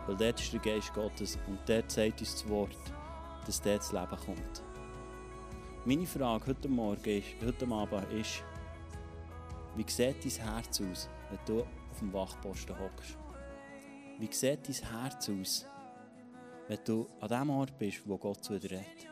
Weil 0.07 0.17
dort 0.17 0.41
ist 0.41 0.53
der 0.53 0.61
Geist 0.61 0.93
Gottes 0.95 1.39
und 1.47 1.59
dort 1.67 1.91
sagt 1.91 2.21
uns 2.21 2.33
das 2.35 2.49
Wort, 2.49 2.77
dass 3.47 3.61
dort 3.61 3.79
das 3.79 3.93
Leben 3.93 4.17
kommt. 4.25 4.63
Meine 5.85 6.07
Frage 6.07 6.47
heute 6.47 6.69
Morgen 6.69 7.19
ist, 7.19 7.27
heute 7.45 7.67
Abend 7.67 8.13
ist, 8.13 8.43
wie 9.75 9.85
sieht 9.89 10.25
dein 10.25 10.55
Herz 10.55 10.81
aus, 10.81 11.09
wenn 11.31 11.39
du 11.47 11.63
auf 11.63 11.99
dem 11.99 12.13
Wachposten 12.13 12.79
hockst? 12.79 13.17
Wie 14.19 14.33
sieht 14.33 14.69
dein 14.69 15.01
Herz 15.01 15.31
aus, 15.31 15.67
wenn 16.73 16.85
du 16.87 17.07
an 17.21 17.29
dem 17.29 17.51
Ort 17.51 17.79
bist, 17.79 18.01
wo 18.07 18.17
Gott 18.17 18.43
zu 18.43 18.59
dir 18.59 18.71
redet? 18.71 19.07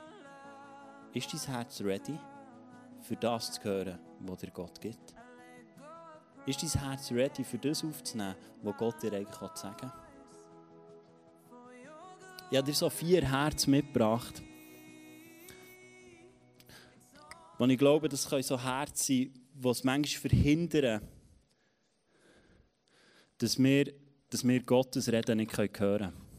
Ist 1.12 1.30
dein 1.30 1.54
Herz 1.54 1.82
ready, 1.82 2.18
für 3.02 3.16
das 3.16 3.52
zu 3.52 3.64
hören, 3.64 3.98
was 4.20 4.38
dir 4.38 4.50
Gott 4.50 4.80
gibt? 4.80 5.14
Ist 6.46 6.62
dein 6.62 6.82
Herz 6.82 7.12
ready, 7.12 7.44
für 7.44 7.58
das 7.58 7.84
aufzunehmen, 7.84 8.34
was 8.62 8.76
Gott 8.78 9.02
dir 9.02 9.12
eigentlich 9.12 9.56
sagen 9.56 9.76
kann? 9.76 9.92
Ich 12.50 12.56
habe 12.56 12.66
dir 12.66 12.74
so 12.74 12.88
vier 12.88 13.30
Herzen 13.30 13.72
mitgebracht. 13.72 14.40
Und 17.58 17.68
ich 17.68 17.78
glaube, 17.78 18.08
das 18.08 18.26
können 18.26 18.42
so 18.42 18.58
Herzen 18.58 18.96
sein, 18.96 19.34
die 19.52 19.68
es 19.68 19.84
manchmal 19.84 20.30
verhindern, 20.30 21.02
dass 23.36 23.58
wir, 23.62 23.92
dass 24.30 24.48
wir 24.48 24.62
Gottes 24.62 25.12
Reden 25.12 25.36
nicht 25.36 25.54
hören 25.58 25.72
können. 25.72 26.29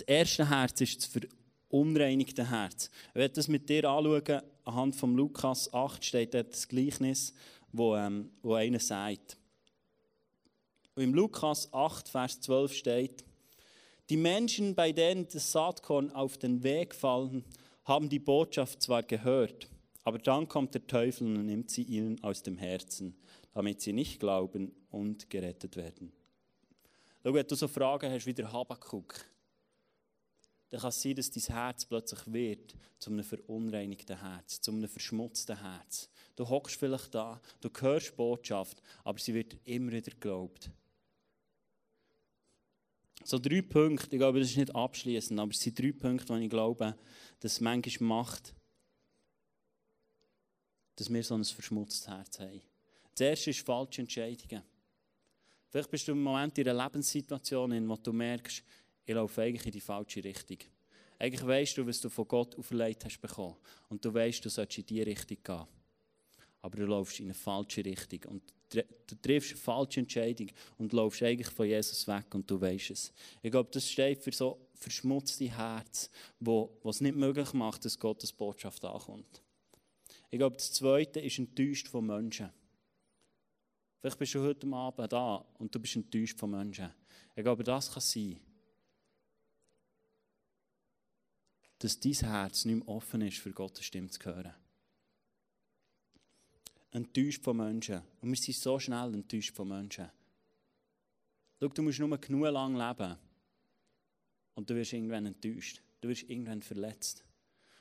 Das 0.00 0.08
erste 0.08 0.48
Herz 0.48 0.80
ist 0.80 0.96
das 0.96 1.24
verunreinigte 1.68 2.50
Herz. 2.50 2.90
Ich 3.10 3.16
werde 3.16 3.34
das 3.34 3.48
mit 3.48 3.68
dir 3.68 3.84
anschauen. 3.84 4.40
Anhand 4.64 4.96
von 4.96 5.14
Lukas 5.14 5.70
8 5.74 6.02
steht 6.02 6.32
dort 6.32 6.54
das 6.54 6.68
Gleichnis, 6.68 7.34
wo, 7.70 7.94
ähm, 7.96 8.30
wo 8.40 8.54
einer 8.54 8.78
sagt. 8.78 9.36
Und 10.94 11.02
im 11.02 11.12
Lukas 11.12 11.70
8, 11.74 12.08
Vers 12.08 12.40
12 12.40 12.72
steht, 12.72 13.24
die 14.08 14.16
Menschen, 14.16 14.74
bei 14.74 14.90
denen 14.92 15.28
das 15.30 15.52
Saatkorn 15.52 16.10
auf 16.12 16.38
den 16.38 16.62
Weg 16.62 16.94
fallen, 16.94 17.44
haben 17.84 18.08
die 18.08 18.20
Botschaft 18.20 18.80
zwar 18.80 19.02
gehört, 19.02 19.68
aber 20.04 20.16
dann 20.16 20.48
kommt 20.48 20.72
der 20.72 20.86
Teufel 20.86 21.26
und 21.26 21.44
nimmt 21.44 21.70
sie 21.70 21.82
ihnen 21.82 22.24
aus 22.24 22.42
dem 22.42 22.56
Herzen, 22.56 23.14
damit 23.52 23.82
sie 23.82 23.92
nicht 23.92 24.18
glauben 24.18 24.72
und 24.90 25.28
gerettet 25.28 25.76
werden. 25.76 26.10
Schau, 27.22 27.34
wenn 27.34 27.46
du 27.46 27.54
so 27.54 27.68
Fragen 27.68 28.10
hast 28.10 28.24
wie 28.24 28.32
der 28.32 28.50
Habakuk, 28.50 29.26
dann 30.70 30.80
kann 30.80 30.90
es 30.90 31.02
sein, 31.02 31.16
dass 31.16 31.30
dein 31.30 31.42
Herz 31.42 31.84
plötzlich 31.84 32.20
wird 32.32 32.74
zu 32.98 33.10
einem 33.10 33.24
verunreinigten 33.24 34.18
Herz, 34.20 34.60
zu 34.60 34.70
einem 34.70 34.88
verschmutzten 34.88 35.60
Herz. 35.60 36.08
Du 36.36 36.48
hockst 36.48 36.78
vielleicht 36.78 37.14
da, 37.14 37.40
du 37.60 37.68
hörst 37.80 38.16
Botschaft, 38.16 38.80
aber 39.02 39.18
sie 39.18 39.34
wird 39.34 39.56
immer 39.64 39.90
wieder 39.90 40.12
geglaubt. 40.12 40.70
So 43.24 43.38
drei 43.38 43.62
Punkte, 43.62 44.14
ich 44.16 44.20
glaube, 44.20 44.40
das 44.40 44.50
ist 44.50 44.56
nicht 44.56 44.74
abschließend, 44.74 45.38
aber 45.40 45.50
es 45.50 45.60
sind 45.60 45.78
drei 45.78 45.92
Punkte, 45.92 46.34
die 46.34 46.44
ich 46.44 46.50
glaube, 46.50 46.96
dass 47.40 47.52
es 47.52 47.60
manchmal 47.60 48.08
macht, 48.08 48.54
dass 50.96 51.12
wir 51.12 51.22
so 51.24 51.34
ein 51.34 51.44
verschmutztes 51.44 52.06
Herz 52.06 52.38
haben. 52.38 52.62
Das 53.12 53.20
erste 53.20 53.50
ist 53.50 53.66
falsche 53.66 54.02
Entscheidungen. 54.02 54.62
Vielleicht 55.68 55.90
bist 55.90 56.08
du 56.08 56.12
im 56.12 56.22
Moment 56.22 56.56
in 56.58 56.68
einer 56.68 56.84
Lebenssituation, 56.84 57.72
in 57.72 57.86
der 57.86 57.96
du 57.98 58.12
merkst, 58.12 58.64
ich 59.04 59.14
laufe 59.14 59.42
eigentlich 59.42 59.66
in 59.66 59.72
die 59.72 59.80
falsche 59.80 60.22
Richtung. 60.22 60.58
Eigentlich 61.18 61.46
weißt 61.46 61.76
du, 61.76 61.86
was 61.86 62.00
du 62.00 62.08
von 62.08 62.26
Gott 62.26 62.56
auferlegt 62.56 63.04
hast 63.04 63.20
bekommen. 63.20 63.56
Und 63.88 64.04
du 64.04 64.12
weißt, 64.12 64.44
du 64.44 64.48
sollst 64.48 64.78
in 64.78 64.86
diese 64.86 65.06
Richtung 65.06 65.36
gehen. 65.42 65.66
Aber 66.62 66.76
du 66.76 66.86
läufst 66.86 67.20
in 67.20 67.26
eine 67.26 67.34
falsche 67.34 67.84
Richtung. 67.84 68.20
Und 68.32 68.42
du 68.70 69.16
triffst 69.20 69.52
eine 69.52 69.60
falsche 69.60 70.00
Entscheidung 70.00 70.48
und 70.78 70.92
läufst 70.92 71.22
eigentlich 71.22 71.48
von 71.48 71.66
Jesus 71.66 72.06
weg 72.06 72.34
und 72.34 72.50
du 72.50 72.60
weißt 72.60 72.90
es. 72.90 73.12
Ich 73.42 73.50
glaube, 73.50 73.68
das 73.72 73.90
steht 73.90 74.22
für 74.22 74.32
so 74.32 74.68
verschmutzte 74.74 75.50
Herz, 75.54 76.10
wo 76.38 76.78
es 76.84 77.00
nicht 77.00 77.16
möglich 77.16 77.52
macht, 77.52 77.84
dass 77.84 77.98
Gottes 77.98 78.32
Botschaft 78.32 78.84
ankommt. 78.84 79.42
Ich 80.30 80.38
glaube, 80.38 80.56
das 80.56 80.72
Zweite 80.72 81.20
ist 81.20 81.38
enttäuscht 81.38 81.88
von 81.88 82.06
Menschen. 82.06 82.50
Vielleicht 84.00 84.18
bist 84.18 84.34
du 84.34 84.42
heute 84.42 84.66
Abend 84.72 85.12
da 85.12 85.44
und 85.58 85.74
du 85.74 85.80
bist 85.80 85.96
enttäuscht 85.96 86.38
von 86.38 86.50
Menschen. 86.50 86.90
Ich 87.34 87.42
glaube, 87.42 87.64
das 87.64 87.92
kann 87.92 88.00
sein, 88.00 88.40
dass 91.80 91.98
dein 91.98 92.12
Herz 92.12 92.64
nicht 92.64 92.76
mehr 92.76 92.88
offen 92.88 93.22
ist, 93.22 93.38
für 93.38 93.50
Gottes 93.50 93.84
Stimme 93.84 94.08
zu 94.08 94.24
hören. 94.24 94.54
Enttäuscht 96.92 97.42
von 97.42 97.56
Menschen. 97.56 98.02
Und 98.20 98.30
wir 98.30 98.36
sind 98.36 98.56
so 98.56 98.78
schnell 98.78 99.14
enttäuscht 99.14 99.54
von 99.54 99.68
Menschen. 99.68 100.08
Schau, 101.58 101.68
du 101.68 101.82
musst 101.82 101.98
nur 101.98 102.18
genug 102.18 102.50
lang 102.50 102.76
leben. 102.76 103.16
Und 104.54 104.68
du 104.68 104.74
wirst 104.74 104.92
irgendwann 104.92 105.26
enttäuscht. 105.26 105.80
Du 106.00 106.08
wirst 106.08 106.28
irgendwann 106.28 106.62
verletzt. 106.62 107.24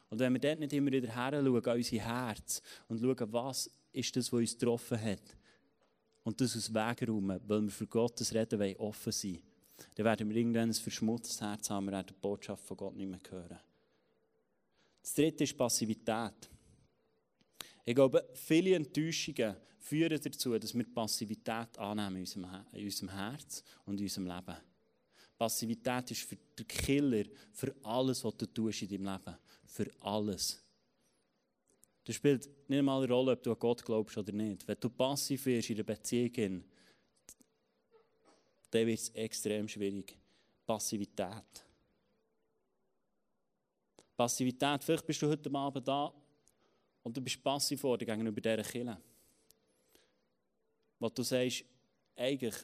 Und 0.09 0.19
wenn 0.19 0.33
wir 0.33 0.39
dort 0.39 0.59
nicht 0.59 0.73
immer 0.73 0.91
wieder 0.91 1.13
her 1.13 1.31
schauen, 1.31 1.65
an 1.65 1.77
unser 1.77 1.97
Herz 1.97 2.61
und 2.87 2.99
schauen, 2.99 3.33
was 3.33 3.69
ist 3.91 4.15
das, 4.15 4.31
was 4.31 4.39
uns 4.39 4.57
getroffen 4.57 5.01
hat, 5.01 5.35
und 6.23 6.39
das 6.41 6.55
aus 6.55 6.73
Wegräumen, 6.73 7.39
weil 7.47 7.63
wir 7.63 7.71
für 7.71 7.87
Gottes 7.87 8.33
Reden 8.33 8.59
wollen, 8.59 8.75
offen 8.77 9.11
sein 9.11 9.39
dann 9.95 10.05
werden 10.05 10.29
wir 10.29 10.35
irgendwann 10.35 10.69
ein 10.69 10.73
verschmutztes 10.73 11.41
Herz 11.41 11.69
haben, 11.69 11.85
wir 11.85 11.93
werden 11.93 12.07
die 12.09 12.21
Botschaft 12.21 12.65
von 12.65 12.77
Gott 12.77 12.95
nicht 12.95 13.09
mehr 13.09 13.19
hören. 13.29 13.59
Das 15.09 15.15
dritte 15.15 15.43
ist 15.43 15.57
Passivität. 15.57 16.47
Ich 17.83 17.95
glaube, 17.95 18.29
viele 18.35 18.75
Enttäuschungen 18.75 19.55
führen 19.79 20.21
dazu, 20.21 20.55
dass 20.59 20.75
wir 20.75 20.93
Passivität 20.93 21.79
annehmen 21.79 22.17
in 22.17 22.21
unserem, 22.21 22.65
in 22.73 22.85
unserem 22.85 23.09
Herz 23.09 23.63
und 23.85 23.97
in 23.97 24.03
unserem 24.03 24.27
Leben. 24.27 24.57
Passivität 25.35 26.11
ist 26.11 26.21
für 26.21 26.35
den 26.35 26.67
Killer, 26.67 27.23
für 27.51 27.75
alles, 27.81 28.23
was 28.23 28.37
du 28.37 28.45
tust 28.45 28.83
in 28.83 28.89
deinem 28.89 29.05
Leben. 29.05 29.37
Für 29.65 29.87
alles. 30.01 30.63
Das 32.03 32.15
spielt 32.15 32.47
nicht 32.69 32.77
einmal 32.77 33.01
eine 33.03 33.11
Rolle, 33.11 33.31
ob 33.31 33.41
du 33.41 33.51
an 33.51 33.57
Gott 33.57 33.83
glaubst 33.83 34.15
oder 34.15 34.31
nicht. 34.31 34.67
Wenn 34.67 34.77
du 34.79 34.91
passiv 34.91 35.43
wirst 35.47 35.71
in 35.71 35.77
einer 35.77 35.85
Beziehung, 35.85 36.63
dann 38.69 38.85
wird 38.85 38.99
es 38.99 39.09
extrem 39.09 39.67
schwierig. 39.67 40.15
Passivität. 40.67 41.65
Passivität. 44.19 44.83
Vielleicht 44.83 45.07
bist 45.07 45.21
du 45.21 45.29
heute 45.29 45.49
Abend 45.55 45.87
da 45.87 46.13
und 47.03 47.15
du 47.15 47.21
bist 47.21 47.41
passiv 47.41 47.81
geworden 47.81 48.05
gegenüber 48.05 48.41
dieser 48.41 48.63
Kille. 48.63 48.97
Wo 50.99 51.07
du 51.07 51.23
sagst, 51.23 51.63
eigentlich 52.17 52.55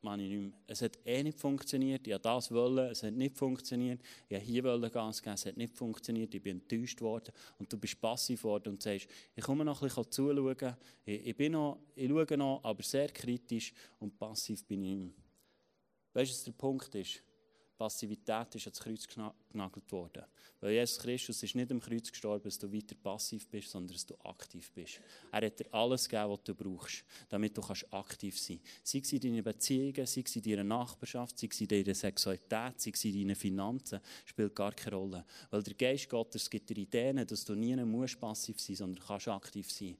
meine 0.00 0.22
ich 0.22 0.30
nicht 0.30 0.40
mehr. 0.40 0.52
Es 0.68 0.80
hat 0.80 0.96
eh 1.04 1.24
nicht 1.24 1.40
funktioniert, 1.40 2.06
ich 2.06 2.12
wollte 2.12 2.22
das 2.22 2.52
wollen, 2.52 2.90
es 2.92 3.02
hat 3.02 3.14
nicht 3.14 3.36
funktioniert, 3.36 4.00
ich 4.28 4.36
wollte 4.62 4.80
hier 4.80 4.90
Gas 4.90 5.20
geben, 5.20 5.34
es 5.34 5.46
hat 5.46 5.56
nicht 5.56 5.74
funktioniert, 5.74 6.34
ich 6.36 6.42
bin 6.42 6.60
enttäuscht 6.60 7.00
worden 7.00 7.34
und 7.58 7.72
du 7.72 7.76
bist 7.78 8.00
passiv 8.00 8.42
geworden 8.42 8.68
und 8.68 8.82
sagst, 8.82 9.08
ich 9.34 9.42
komme 9.42 9.64
noch 9.64 9.82
ein 9.82 9.88
bisschen 9.88 10.08
zuschauen, 10.08 10.76
ich, 11.04 11.26
ich, 11.26 11.36
bin 11.36 11.50
noch, 11.50 11.80
ich 11.96 12.08
schaue 12.08 12.36
noch, 12.36 12.60
aber 12.62 12.82
sehr 12.84 13.08
kritisch 13.08 13.74
und 13.98 14.16
passiv 14.16 14.64
bin 14.66 14.84
ich 14.84 14.94
nicht 14.94 15.16
mehr. 15.16 15.24
Weißt 16.12 16.30
du, 16.30 16.36
was 16.36 16.44
der 16.44 16.52
Punkt 16.52 16.94
ist? 16.94 17.24
Passivität 17.82 18.54
ist 18.54 18.66
ans 18.68 18.78
Kreuz 18.78 19.08
genagelt 19.08 19.90
worden. 19.90 20.22
Weil 20.60 20.74
Jesus 20.74 21.00
Christus 21.00 21.42
ist 21.42 21.56
nicht 21.56 21.72
am 21.72 21.80
Kreuz 21.80 22.12
gestorben, 22.12 22.44
dass 22.44 22.56
du 22.56 22.72
weiter 22.72 22.94
passiv 22.94 23.48
bist, 23.48 23.70
sondern 23.70 23.92
dass 23.92 24.06
du 24.06 24.14
aktiv 24.22 24.70
bist. 24.70 25.00
Er 25.32 25.44
hat 25.44 25.58
dir 25.58 25.66
alles 25.74 26.08
gegeben, 26.08 26.30
was 26.30 26.44
du 26.44 26.54
brauchst, 26.54 27.04
damit 27.28 27.56
du 27.56 27.60
kannst 27.60 27.92
aktiv 27.92 28.38
sein 28.38 28.60
kannst. 28.62 28.86
Sei 28.86 28.98
es 29.00 29.12
in 29.12 29.20
deinen 29.20 29.42
Beziehungen, 29.42 30.06
sei 30.06 30.22
es 30.24 30.36
in 30.36 30.42
deiner 30.42 30.62
Nachbarschaft, 30.62 31.36
sei 31.36 31.48
es 31.50 31.60
in 31.60 31.66
deiner 31.66 31.92
Sexualität, 31.92 32.80
sei 32.80 32.92
es 32.94 33.04
in 33.04 33.14
deinen 33.14 33.34
Finanzen, 33.34 33.98
spielt 34.26 34.54
gar 34.54 34.72
keine 34.72 34.96
Rolle. 34.96 35.24
Weil 35.50 35.64
der 35.64 35.74
Geist 35.74 36.08
Gottes 36.08 36.48
gibt 36.48 36.70
dir 36.70 36.76
Ideen, 36.76 37.26
dass 37.26 37.44
du 37.44 37.56
nie 37.56 37.74
musst 37.74 38.20
passiv 38.20 38.60
sein 38.60 38.76
sondern 38.76 39.04
kannst 39.04 39.26
aktiv 39.26 39.68
sein. 39.72 39.96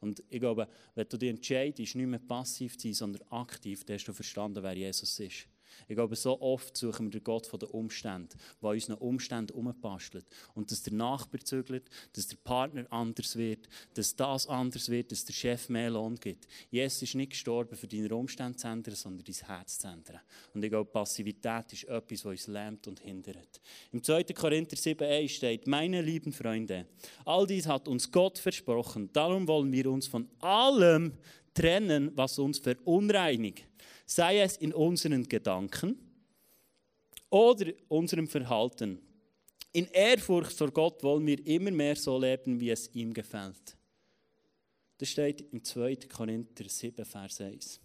Und 0.00 0.24
ich 0.30 0.40
glaube, 0.40 0.66
wenn 0.94 1.06
du 1.06 1.18
dich 1.18 1.28
entscheidest, 1.28 1.96
nicht 1.96 2.06
mehr 2.06 2.18
passiv 2.18 2.78
zu 2.78 2.88
sein, 2.88 2.94
sondern 2.94 3.28
aktiv, 3.28 3.84
dann 3.84 3.96
hast 3.96 4.06
du 4.06 4.14
verstanden, 4.14 4.62
wer 4.62 4.74
Jesus 4.74 5.20
ist. 5.20 5.48
Ich 5.88 5.94
glaube, 5.94 6.16
so 6.16 6.40
oft 6.40 6.76
suchen 6.76 7.06
wir 7.06 7.20
den 7.20 7.24
Gott 7.24 7.46
von 7.46 7.58
den 7.58 7.68
Umständen, 7.70 8.38
der 8.62 8.70
unseren 8.70 8.96
Umständen 8.96 9.52
umpastelt. 9.52 10.26
Und 10.54 10.70
dass 10.70 10.82
der 10.82 10.92
Nachbar 10.92 11.40
zügelt, 11.40 11.88
dass 12.12 12.28
der 12.28 12.36
Partner 12.36 12.86
anders 12.90 13.36
wird, 13.36 13.68
dass 13.94 14.14
das 14.16 14.46
anders 14.46 14.88
wird, 14.88 15.12
dass 15.12 15.24
der 15.24 15.32
Chef 15.32 15.68
mehr 15.68 15.90
Lohn 15.90 16.16
gibt. 16.16 16.46
Jesus 16.70 17.02
ist 17.02 17.14
nicht 17.14 17.30
gestorben, 17.30 17.76
für 17.76 17.86
deine 17.86 18.14
Umstände 18.14 18.56
zu 18.56 18.68
ändern, 18.68 18.94
sondern 18.94 19.24
dein 19.24 19.46
Herz 19.46 19.78
zu 19.78 19.88
ändern. 19.88 20.20
Und 20.54 20.62
ich 20.62 20.70
glaube, 20.70 20.90
Passivität 20.90 21.72
ist 21.72 21.84
etwas, 21.84 22.24
was 22.24 22.32
uns 22.32 22.46
lähmt 22.46 22.86
und 22.86 23.00
hindert. 23.00 23.60
Im 23.92 24.02
2. 24.02 24.24
Korinther 24.24 24.76
7,1 24.76 25.28
steht, 25.28 25.66
meine 25.66 26.02
lieben 26.02 26.32
Freunde, 26.32 26.86
all 27.24 27.46
dies 27.46 27.66
hat 27.66 27.88
uns 27.88 28.10
Gott 28.10 28.38
versprochen. 28.38 29.10
Darum 29.12 29.46
wollen 29.46 29.72
wir 29.72 29.90
uns 29.90 30.06
von 30.06 30.28
allem 30.40 31.12
trennen, 31.54 32.12
was 32.14 32.38
uns 32.38 32.58
verunreinigt 32.58 33.64
sei 34.06 34.40
es 34.40 34.56
in 34.56 34.72
unseren 34.72 35.28
Gedanken 35.28 35.98
oder 37.28 37.72
unserem 37.88 38.28
Verhalten. 38.28 39.00
In 39.72 39.86
Ehrfurcht 39.88 40.52
vor 40.52 40.70
Gott 40.70 41.02
wollen 41.02 41.26
wir 41.26 41.44
immer 41.46 41.72
mehr 41.72 41.96
so 41.96 42.18
leben, 42.18 42.58
wie 42.60 42.70
es 42.70 42.88
ihm 42.94 43.12
gefällt. 43.12 43.76
Das 44.98 45.10
steht 45.10 45.52
im 45.52 45.62
2. 45.62 45.96
Korinther 46.08 46.68
7, 46.68 47.04
Vers 47.04 47.40
1. 47.40 47.80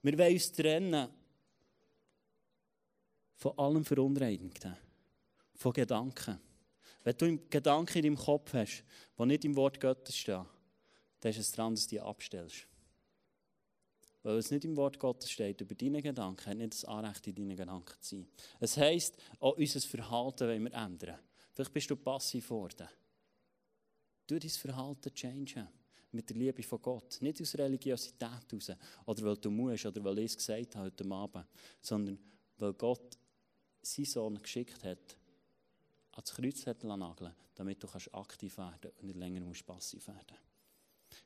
Wir 0.00 0.18
wollen 0.18 0.32
uns 0.32 0.52
trennen 0.52 1.08
von 3.34 3.58
allem 3.58 3.84
Verunreinigten, 3.84 4.76
von 5.54 5.72
Gedanken. 5.72 6.40
Wenn 7.02 7.16
du 7.18 7.38
Gedanken 7.50 7.98
in 7.98 8.04
deinem 8.04 8.16
Kopf 8.16 8.54
hast, 8.54 8.84
die 9.18 9.26
nicht 9.26 9.44
im 9.44 9.56
Wort 9.56 9.78
Gottes 9.78 10.16
stehen, 10.16 10.46
dann 11.20 11.30
ist 11.30 11.38
es 11.38 11.52
dran, 11.52 11.74
dass 11.74 11.84
du 11.84 11.90
die 11.90 12.00
abstellst. 12.00 12.66
Weil 14.24 14.38
es 14.38 14.50
nicht 14.50 14.64
im 14.64 14.76
Wort 14.76 14.98
Gottes 14.98 15.30
steht, 15.30 15.60
über 15.60 15.76
deine 15.76 16.02
Gedanken, 16.02 16.44
hat 16.44 16.56
nicht 16.56 16.72
das 16.72 16.84
Anrecht, 16.84 17.24
in 17.28 17.34
deinen 17.36 17.56
Gedanken 17.56 17.94
zu 18.00 18.16
sein. 18.16 18.26
Es 18.58 18.76
heisst, 18.76 19.16
auch 19.38 19.56
unser 19.56 19.80
Verhalten 19.80 20.48
wollen 20.48 20.64
wir 20.64 20.74
ändern. 20.74 21.18
Vielleicht 21.52 21.72
bist 21.72 21.90
du 21.90 21.96
passiv 21.96 22.48
geworden. 22.48 22.88
Du 24.26 24.38
dein 24.38 24.50
Verhalten 24.50 25.14
changen. 25.14 25.68
Mit 26.10 26.28
der 26.30 26.36
Liebe 26.36 26.62
von 26.62 26.82
Gott. 26.82 27.18
Nicht 27.20 27.40
aus 27.40 27.54
Religiosität 27.56 28.50
heraus. 28.50 28.72
Oder 29.06 29.22
weil 29.22 29.36
du 29.36 29.50
musst, 29.50 29.86
oder 29.86 30.02
weil 30.02 30.18
ich 30.20 30.32
es 30.32 30.36
gesagt 30.36 30.74
habe 30.74 30.86
heute 30.86 31.08
Abend. 31.10 31.46
Sondern 31.80 32.18
weil 32.56 32.72
Gott 32.72 33.18
seinen 33.82 34.04
Sohn 34.06 34.42
geschickt 34.42 34.82
hat, 34.84 35.16
ans 36.12 36.32
Kreuz 36.32 36.66
hat 36.66 36.82
nageln 36.82 37.34
damit 37.54 37.82
du 37.82 37.86
kannst 37.86 38.12
aktiv 38.14 38.56
werden 38.58 38.90
und 38.98 39.04
nicht 39.04 39.16
länger 39.16 39.40
musst 39.40 39.66
passiv 39.66 40.06
werden 40.08 40.36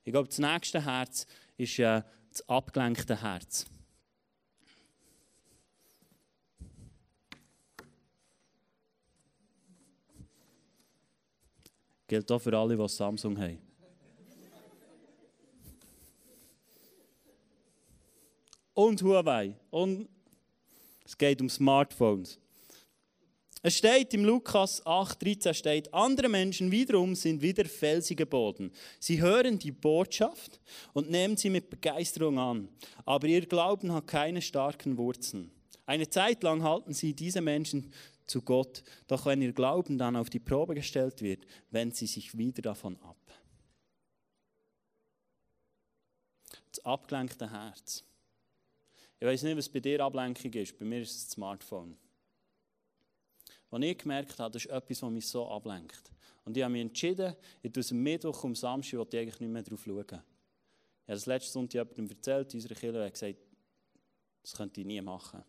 Ich 0.05 0.13
glaube, 0.13 0.29
das 0.29 0.39
nächste 0.39 0.85
Herz 0.85 1.27
ist 1.57 1.79
äh, 1.79 2.03
das 2.31 2.49
abgelenkte 2.49 3.21
Herz. 3.21 3.67
Gilt 12.07 12.33
auch 12.33 12.39
für 12.39 12.57
alle, 12.57 12.77
die 12.77 12.89
Samsung 12.89 13.39
haben. 13.39 13.59
Und 18.73 19.03
Huawei. 19.03 19.57
Und 19.71 20.09
es 21.05 21.19
geht 21.19 21.41
um 21.41 21.51
Smartphones. 21.51 22.39
Es 23.61 23.77
steht 23.77 24.15
im 24.15 24.25
Lukas 24.25 24.85
8,13 24.87 25.53
steht, 25.53 25.93
andere 25.93 26.29
Menschen 26.29 26.71
wiederum 26.71 27.17
sind 27.17 27.43
wieder 27.43 27.65
felsige 27.65 28.25
Boden. 28.25 28.71
Sie 29.01 29.21
hören 29.21 29.59
die 29.59 29.73
Botschaft 29.73 30.61
und 30.93 31.11
nehmen 31.11 31.37
sie 31.37 31.51
mit 31.51 31.69
Begeisterung 31.69 32.39
an. 32.39 32.69
Aber 33.05 33.27
ihr 33.27 33.47
Glauben 33.47 33.93
hat 33.93 34.07
keine 34.07 34.43
starken 34.43 34.97
Wurzeln. 34.97 35.51
Eine 35.87 36.09
Zeit 36.09 36.43
lang 36.45 36.63
halten 36.63 36.93
sie 36.93 37.15
diese 37.15 37.41
Menschen 37.41 37.93
zu 38.29 38.43
Gott, 38.43 38.85
doch 39.09 39.27
wenn 39.27 39.43
ihr 39.43 39.53
Glauben 39.53 39.99
dann 39.99 40.15
auf 40.15 40.31
die 40.31 40.39
Probe 40.39 40.75
gestellt 40.75 41.21
wird, 41.23 41.45
wenden 41.71 41.95
sie 41.95 42.07
sich 42.07 42.37
wieder 42.39 42.63
davon 42.63 42.97
ab. 43.03 43.17
Das 46.71 46.85
abgelenkte 46.85 47.51
Herz. 47.51 48.05
Ich 49.19 49.27
weiß 49.27 49.43
nicht, 49.43 49.57
was 49.57 49.69
bei 49.69 49.81
dir 49.81 50.05
Ablenkung 50.05 50.53
ist. 50.53 50.79
Bei 50.79 50.85
mir 50.85 51.01
ist 51.01 51.17
es 51.17 51.25
das 51.25 51.33
Smartphone. 51.33 51.97
Als 53.71 53.85
ich 53.85 53.99
gemerkt 53.99 54.39
habe, 54.39 54.53
das 54.53 54.65
ist 54.65 54.71
etwas, 54.71 55.03
was 55.03 55.11
mich 55.11 55.27
so 55.27 55.49
ablenkt. 55.49 56.11
Und 56.45 56.57
ich 56.57 56.63
habe 56.63 56.73
mich 56.73 56.83
entschieden, 56.83 57.35
ich 57.63 57.77
aus 57.77 57.89
dem 57.89 58.03
Mittwoch 58.03 58.45
um 58.45 58.55
Samstag 58.55 59.07
ich 59.13 59.19
eigentlich 59.19 59.41
nicht 59.41 59.51
mehr 59.51 59.63
darauf 59.63 59.85
schauen. 59.85 60.05
Ich 60.05 60.13
habe 60.13 60.23
das 61.07 61.27
letzte 61.27 61.53
Sonntag 61.53 61.75
jemandem 61.75 62.17
erzählt, 62.17 62.55
unserer 62.55 62.75
Kirche, 62.75 63.05
und 63.05 63.13
gesagt, 63.13 63.39
das 64.43 64.53
könnte 64.55 64.81
ich 64.81 64.87
nie 64.87 65.01
machen. 65.01 65.43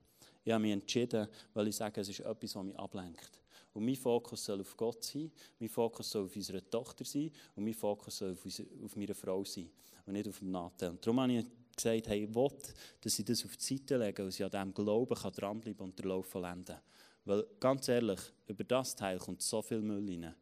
Ich 0.43 0.51
habe 0.51 0.61
mich 0.61 0.73
entschieden, 0.73 1.27
weil 1.53 1.67
ich 1.67 1.75
sage, 1.75 2.01
es 2.01 2.09
ist 2.09 2.19
etwas, 2.19 2.55
was 2.55 2.63
mich 2.63 2.77
ablenkt. 2.77 3.39
Und 3.73 3.85
mein 3.85 3.95
Fokus 3.95 4.43
soll 4.43 4.61
auf 4.61 4.75
Gott 4.75 5.03
sein, 5.03 5.31
mein 5.59 5.69
Fokus 5.69 6.09
soll 6.09 6.25
auf 6.25 6.35
unsere 6.35 6.67
Tochter 6.69 7.05
sein 7.05 7.31
und 7.55 7.63
mein 7.63 7.73
Fokus 7.73 8.17
soll 8.17 8.31
auf, 8.31 8.43
unsere, 8.43 8.67
auf 8.83 8.95
meine 8.95 9.13
Frau 9.13 9.43
sein 9.45 9.69
und 10.05 10.13
nicht 10.13 10.27
auf 10.27 10.39
dem 10.39 10.51
Nathan. 10.51 10.91
Und 10.91 11.05
darum 11.05 11.19
habe 11.21 11.33
ich 11.33 11.45
gesagt, 11.75 12.07
hey, 12.07 12.23
ich 12.23 12.35
will, 12.35 12.51
dass 12.99 13.19
ich 13.19 13.25
das 13.25 13.45
auf 13.45 13.55
die 13.55 13.63
Seite 13.63 13.97
lege 13.97 14.23
und 14.23 14.33
ich 14.33 14.43
an 14.43 14.49
diesem 14.49 14.73
Glauben 14.73 15.15
dranbleiben 15.15 15.77
kann 15.77 15.85
und 15.85 15.99
den 15.99 16.07
Lauf 16.09 16.25
vollenden 16.25 16.75
kann. 16.75 16.83
Weil, 17.29 17.45
ganz 17.59 17.87
ehrlich, 17.87 18.19
über 18.47 18.63
das 18.63 18.95
Teil 18.95 19.19
kommt 19.19 19.43
so 19.43 19.61
viel 19.61 19.81
Müll 19.81 20.03
rein. 20.09 20.33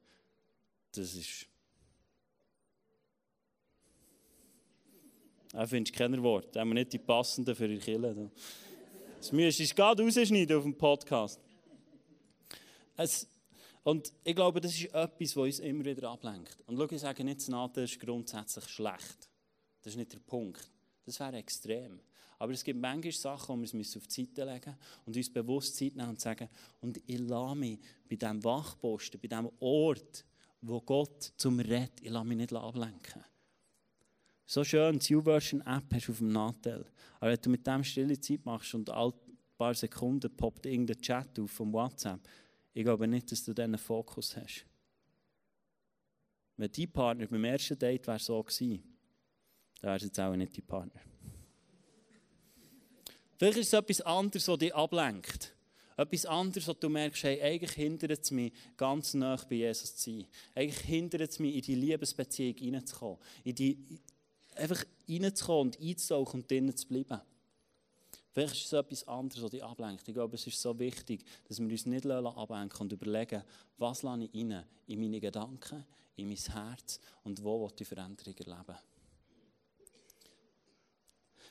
Das 0.94 1.16
ist. 1.16 1.46
Da 5.52 5.68
findest 5.68 5.94
du 5.94 5.98
keine 5.98 6.24
Worte. 6.24 6.48
Da 6.54 6.62
haben 6.62 6.70
wir 6.70 6.76
nicht 6.76 6.94
die 6.94 7.00
passenden 7.00 7.54
für 7.58 7.68
die 7.68 7.80
Kille. 7.80 8.32
Das 9.18 9.34
müsstest 9.34 9.74
du 9.74 9.76
gerade 9.76 10.02
rausschneiden 10.02 10.56
auf 10.56 10.64
dem 10.64 10.78
Podcast. 10.78 11.42
Es, 12.96 13.28
und 13.84 14.14
ich 14.24 14.34
glaube, 14.34 14.62
das 14.62 14.74
ist 14.74 14.86
etwas, 14.86 15.36
was 15.36 15.36
uns 15.36 15.60
immer 15.60 15.84
wieder 15.84 16.10
ablenkt. 16.10 16.58
Und 16.68 16.78
schau, 16.78 16.90
ich 16.90 17.02
sage 17.02 17.22
nicht, 17.26 17.42
das 17.50 17.92
ist 17.92 18.00
grundsätzlich 18.00 18.66
schlecht. 18.70 19.30
Das 19.82 19.92
ist 19.92 19.98
nicht 19.98 20.14
der 20.14 20.20
Punkt. 20.20 20.72
Das 21.06 21.20
wäre 21.20 21.36
extrem. 21.36 22.00
Aber 22.40 22.54
es 22.54 22.64
gibt 22.64 22.80
manchmal 22.80 23.12
Sachen, 23.12 23.64
die 23.64 23.74
wir 23.74 23.98
auf 23.98 24.08
die 24.08 24.26
Seite 24.26 24.46
legen 24.46 24.76
und 25.06 25.18
uns 25.18 25.34
bewusst 25.34 25.76
Zeit 25.76 25.96
nehmen 25.96 26.10
und 26.10 26.22
sagen, 26.22 26.48
und 26.82 27.02
ich 27.06 27.20
lasse 27.20 27.56
mich 27.56 27.80
bei 28.08 28.16
diesem 28.16 28.44
Wachposten, 28.44 29.20
bei 29.20 29.28
diesem 29.28 29.50
Ort, 29.60 30.26
wo 30.62 30.82
Gott 30.82 31.34
zum 31.38 31.60
Retten, 31.60 32.06
ich 32.06 32.12
lasse 32.12 32.26
mich 32.26 32.38
nicht 32.38 32.54
ablenken. 32.54 33.24
So 34.46 34.64
schön, 34.64 35.00
die 35.00 35.14
YouVersion-App 35.14 35.94
hast 35.94 36.08
du 36.08 36.12
auf 36.12 36.18
dem 36.20 36.32
Nachteil. 36.32 36.86
Aber 37.20 37.32
wenn 37.32 37.42
du 37.42 37.50
mit 37.50 37.68
dem 37.68 37.84
stille 37.84 38.20
Zeit 38.20 38.46
machst 38.46 38.74
und 38.76 38.90
ein 38.90 39.12
paar 39.58 39.74
Sekunden 39.74 40.34
poppt 40.36 40.68
irgendein 40.68 41.02
Chat 41.02 41.40
auf 41.40 41.52
vom 41.52 41.74
WhatsApp, 41.74 42.22
ich 42.74 42.84
glaube 42.84 43.08
nicht, 43.08 43.32
dass 43.32 43.44
du 43.44 43.54
diesen 43.54 43.78
Fokus 43.78 44.38
hast. 44.38 44.66
Wenn 46.56 46.72
dein 46.72 46.92
Partner 46.92 47.28
beim 47.28 47.44
ersten 47.44 47.78
Date 47.78 48.08
wäre 48.08 48.20
so 48.20 48.42
gewesen, 48.42 48.84
dann 49.82 49.90
wäre 49.90 49.98
es 49.98 50.04
jetzt 50.04 50.20
auch 50.20 50.36
nicht 50.36 50.58
dein 50.58 50.66
Partner. 50.66 51.02
Vielleicht 53.38 53.60
ist 53.60 53.68
es 53.68 53.74
etwas 53.74 54.02
anderes, 54.02 54.48
was 54.48 54.60
dich 54.60 54.74
ablenkt. 54.74 55.54
Etwas 55.96 56.26
anderes, 56.26 56.68
was 56.68 56.80
du 56.80 56.90
merkst, 56.90 57.24
hey, 57.24 57.42
eigentlich 57.42 57.72
hindert 57.72 58.24
es 58.24 58.32
mich, 58.32 58.54
ganz 58.76 59.14
nah 59.14 59.36
bei 59.50 59.56
Jesus 59.56 59.96
zu 59.96 60.12
sein. 60.12 60.28
Eigentlich 60.54 60.86
hindert 60.86 61.30
es 61.30 61.40
mich, 61.40 61.56
in 61.56 61.62
die 61.62 61.76
Liebesbeziehung 61.76 62.56
reinzukommen. 62.76 63.18
In 63.44 63.56
die, 63.56 64.00
einfach 64.56 64.84
reinzukommen 65.10 65.74
und 65.74 65.80
einzutauchen 65.80 66.42
und 66.42 66.52
drinnen 66.52 66.76
zu 66.76 66.88
bleiben. 66.88 67.22
Vielleicht 68.32 68.54
ist 68.54 68.66
es 68.66 68.74
etwas 68.74 69.08
anderes, 69.08 69.44
was 69.44 69.50
dich 69.50 69.64
ablenkt. 69.64 70.08
Ich 70.08 70.14
glaube, 70.14 70.36
es 70.36 70.46
ist 70.46 70.62
so 70.62 70.78
wichtig, 70.78 71.26
dass 71.48 71.60
wir 71.60 71.68
uns 71.68 71.88
nicht 71.88 72.06
ablenken 72.06 72.82
und 72.82 72.92
überlegen, 72.92 73.42
was 73.80 74.04
lasse 74.04 74.26
ich 74.26 74.36
rein 74.36 74.64
in 74.86 75.02
meine 75.02 75.20
Gedanken, 75.20 75.84
in 76.16 76.28
mein 76.28 76.38
Herz 76.38 77.00
und 77.24 77.44
wo 77.44 77.64
will 77.64 77.74
ich 77.80 77.88
Veränderung 77.88 78.36
erleben. 78.38 78.78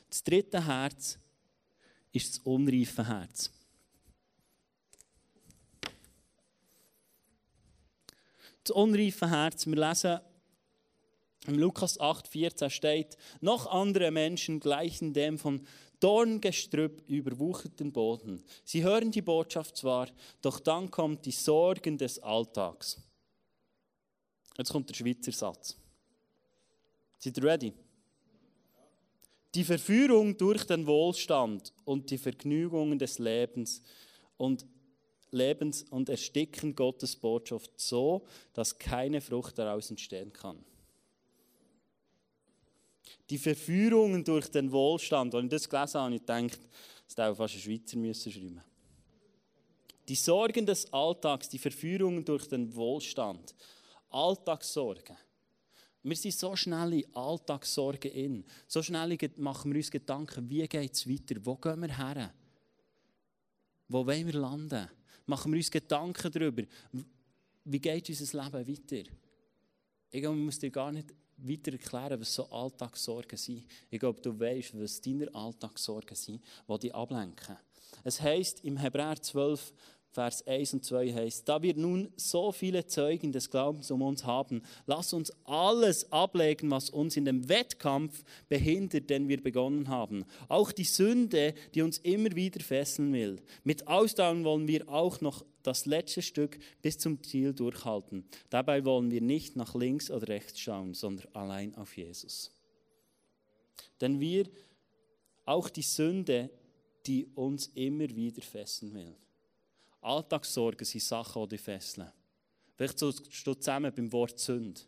Das 0.09 0.23
dritte 0.23 0.65
Herz 0.65 1.19
ist 2.17 2.33
das 2.33 2.39
unreife 2.45 3.07
Herz. 3.07 3.51
Das 8.63 8.75
unreife 8.75 9.29
Herz, 9.29 9.65
wir 9.65 9.75
lesen 9.75 10.19
im 11.45 11.57
Lukas 11.57 11.97
8,14 11.99 12.69
steht, 12.69 13.17
noch 13.39 13.67
andere 13.67 14.11
Menschen 14.11 14.59
gleichen 14.59 15.13
dem 15.13 15.37
von 15.37 15.65
Dorngestrüpp 15.99 17.07
überwucherten 17.07 17.93
Boden. 17.93 18.43
Sie 18.65 18.83
hören 18.83 19.11
die 19.11 19.21
Botschaft 19.21 19.77
zwar, 19.77 20.09
doch 20.41 20.59
dann 20.59 20.91
kommt 20.91 21.25
die 21.25 21.31
Sorgen 21.31 21.97
des 21.97 22.19
Alltags. 22.19 23.01
Jetzt 24.57 24.71
kommt 24.71 24.89
der 24.89 24.95
Schweizer 24.95 25.31
Satz. 25.31 25.77
Seid 27.19 27.37
ihr 27.37 27.43
ready? 27.43 27.73
Die 29.55 29.63
Verführung 29.63 30.37
durch 30.37 30.65
den 30.65 30.85
Wohlstand 30.85 31.73
und 31.85 32.09
die 32.11 32.17
Vergnügungen 32.17 32.99
des 32.99 33.19
Lebens 33.19 33.81
und 34.37 34.65
Lebens 35.31 35.83
und 35.83 36.09
ersticken 36.09 36.75
Gottes 36.75 37.15
Botschaft 37.15 37.71
so, 37.75 38.25
dass 38.53 38.77
keine 38.77 39.21
Frucht 39.21 39.57
daraus 39.57 39.89
entstehen 39.89 40.31
kann. 40.31 40.63
Die 43.29 43.37
Verführungen 43.37 44.23
durch 44.23 44.49
den 44.49 44.71
Wohlstand, 44.71 45.35
als 45.35 45.43
ich 45.43 45.49
das 45.49 45.69
gelesen 45.69 45.99
habe, 45.99 46.15
ich 46.15 46.21
gedacht, 46.21 46.59
das 47.07 47.17
hätte 47.25 47.35
fast 47.35 47.55
ein 47.55 47.61
Schweizer 47.61 47.97
müssen 47.97 48.31
schreiben. 48.31 48.61
Die 50.07 50.15
Sorgen 50.15 50.65
des 50.65 50.91
Alltags, 50.93 51.49
die 51.49 51.59
Verführungen 51.59 52.23
durch 52.23 52.47
den 52.47 52.73
Wohlstand, 52.73 53.53
Alltagssorgen. 54.09 55.17
Wir 56.07 56.15
sind 56.15 56.35
so 56.35 56.55
schnell 56.55 56.93
in 56.93 57.15
Alltagssorgen 57.15 58.11
in. 58.11 58.45
So 58.65 58.81
schnell 58.81 59.17
machen 59.35 59.71
wir 59.71 59.77
uns 59.77 59.91
Gedanken, 59.91 60.49
wie 60.49 60.65
geht 60.65 60.93
es 60.93 61.09
weiter? 61.09 61.35
Wo 61.43 61.55
gehen 61.55 61.81
wir 61.81 61.97
her? 61.97 62.33
Wo 63.89 64.05
wollen 64.05 64.25
wir 64.25 64.39
landen? 64.39 64.87
Machen 65.25 65.51
wir 65.51 65.57
uns 65.57 65.69
Gedanken 65.69 66.31
darüber, 66.31 66.63
wie 67.65 67.79
geht 67.79 68.07
unser 68.07 68.43
Leben 68.43 68.67
weiter? 68.67 69.11
Ich 70.09 70.21
glaube, 70.21 70.37
man 70.37 70.45
muss 70.45 70.59
dir 70.59 70.69
gar 70.69 70.93
nicht 70.93 71.13
weiter 71.39 71.73
erklären, 71.73 72.21
was 72.21 72.33
so 72.33 72.49
Alltagssorgen 72.49 73.37
sind. 73.37 73.65
Ich 73.89 73.99
glaube, 73.99 74.21
du 74.21 74.39
weißt, 74.39 74.79
was 74.79 75.01
deine 75.01 75.33
Alltagssorgen 75.35 76.15
sind, 76.15 76.41
die 76.69 76.79
dich 76.79 76.95
ablenken. 76.95 77.57
Es 78.05 78.21
heisst 78.21 78.63
im 78.63 78.77
Hebräer 78.77 79.21
12, 79.21 79.73
Vers 80.17 80.47
1 80.47 80.73
und 80.73 80.83
2 80.83 81.13
heißt, 81.13 81.47
da 81.47 81.61
wir 81.61 81.75
nun 81.75 82.11
so 82.15 82.51
viele 82.51 82.87
Zeugen 82.87 83.31
des 83.31 83.51
Glaubens 83.51 83.91
um 83.91 84.01
uns 84.01 84.25
haben, 84.25 84.63
lass 84.87 85.13
uns 85.13 85.31
alles 85.43 86.11
ablegen, 86.11 86.71
was 86.71 86.89
uns 86.89 87.17
in 87.17 87.25
dem 87.25 87.47
Wettkampf 87.49 88.23
behindert, 88.49 89.11
den 89.11 89.27
wir 89.27 89.43
begonnen 89.43 89.89
haben. 89.89 90.25
Auch 90.49 90.71
die 90.71 90.85
Sünde, 90.85 91.53
die 91.75 91.83
uns 91.83 91.99
immer 91.99 92.35
wieder 92.35 92.61
fesseln 92.61 93.13
will. 93.13 93.43
Mit 93.63 93.87
Ausdauer 93.87 94.43
wollen 94.43 94.67
wir 94.67 94.89
auch 94.89 95.21
noch 95.21 95.45
das 95.61 95.85
letzte 95.85 96.23
Stück 96.23 96.57
bis 96.81 96.97
zum 96.97 97.21
Ziel 97.21 97.53
durchhalten. 97.53 98.25
Dabei 98.49 98.85
wollen 98.85 99.11
wir 99.11 99.21
nicht 99.21 99.55
nach 99.55 99.75
links 99.75 100.09
oder 100.09 100.29
rechts 100.29 100.59
schauen, 100.59 100.95
sondern 100.95 101.27
allein 101.33 101.75
auf 101.75 101.95
Jesus. 101.95 102.49
Denn 104.01 104.19
wir, 104.19 104.49
auch 105.45 105.69
die 105.69 105.83
Sünde, 105.83 106.49
die 107.05 107.27
uns 107.35 107.67
immer 107.75 108.09
wieder 108.09 108.41
fesseln 108.41 108.95
will. 108.95 109.15
Alltagssorgen 110.07 110.85
sind 110.85 111.03
Sachen, 111.03 111.43
die 111.43 111.49
dich 111.49 111.61
fesseln. 111.61 112.11
Vielleicht 112.75 112.97
stehst 112.97 113.47
du 113.47 113.53
zusammen 113.53 113.93
beim 113.93 114.11
Wort 114.11 114.39
Sünde. 114.39 114.81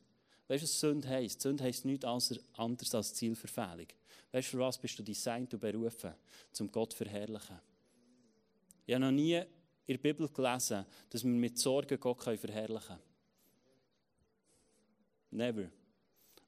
Weißt 0.47 0.63
du, 0.63 0.65
was 0.65 0.79
Sünde 0.79 1.07
heisst? 1.07 1.41
Sünde 1.41 1.63
heisst 1.63 1.85
nichts 1.85 2.05
anderes 2.05 2.95
als 2.95 3.13
Zielverfehlung. 3.13 3.87
Weißt 4.31 4.47
du, 4.47 4.51
für 4.51 4.59
was 4.59 4.77
bist 4.77 4.97
du 4.97 5.03
designt 5.03 5.53
und 5.53 5.59
berufen? 5.59 6.13
Zum 6.51 6.71
Gott 6.71 6.93
verherrlichen. 6.93 7.59
Ich 8.85 8.93
habe 8.93 9.05
noch 9.05 9.11
nie 9.11 9.35
in 9.35 9.47
der 9.87 9.97
Bibel 9.97 10.27
gelesen, 10.29 10.85
dass 11.09 11.23
wir 11.23 11.31
mit 11.31 11.57
Sorgen 11.57 11.99
Gott 11.99 12.23
verherrlichen 12.23 12.87
können. 12.87 12.99
Never. 15.31 15.69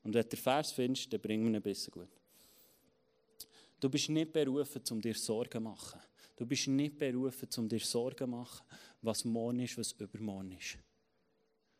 Und 0.03 0.13
wenn 0.13 0.23
du 0.23 0.29
den 0.29 0.39
Vers 0.39 0.71
findest, 0.71 1.11
dann 1.11 1.21
bringen 1.21 1.43
wir 1.43 1.51
ihn 1.51 1.55
ein 1.55 1.61
bisschen 1.61 1.91
gut. 1.91 2.09
Du 3.79 3.89
bist 3.89 4.09
nicht 4.09 4.31
berufen, 4.31 4.81
um 4.91 5.01
dir 5.01 5.15
Sorgen 5.15 5.51
zu 5.51 5.59
machen. 5.59 5.99
Du 6.41 6.47
bist 6.47 6.67
nicht 6.69 6.97
berufen, 6.97 7.47
um 7.57 7.69
dir 7.69 7.79
Sorgen 7.79 8.17
zu 8.17 8.25
machen, 8.25 8.65
was 9.03 9.23
morgen 9.25 9.59
ist, 9.59 9.77
was 9.77 9.91
übermorgen 9.91 10.53
ist. 10.53 10.75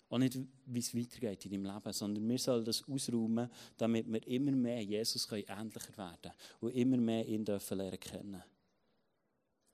Und 0.08 0.20
nicht, 0.20 0.38
wie 0.68 0.78
es 0.78 0.96
weitergeht 0.96 1.46
in 1.46 1.64
deinem 1.64 1.74
Leben, 1.74 1.92
sondern 1.92 2.30
wir 2.30 2.38
sollen 2.38 2.64
das 2.64 2.88
ausräumen, 2.88 3.50
damit 3.76 4.06
wir 4.06 4.28
immer 4.28 4.52
mehr 4.52 4.84
Jesus 4.84 5.28
ähnlicher 5.32 5.98
werden 5.98 6.20
können 6.22 6.34
und 6.60 6.76
immer 6.76 6.98
mehr 6.98 7.28
ihn 7.28 7.44
dürfen 7.44 7.76
lernen 7.76 8.00
kennen. 8.00 8.44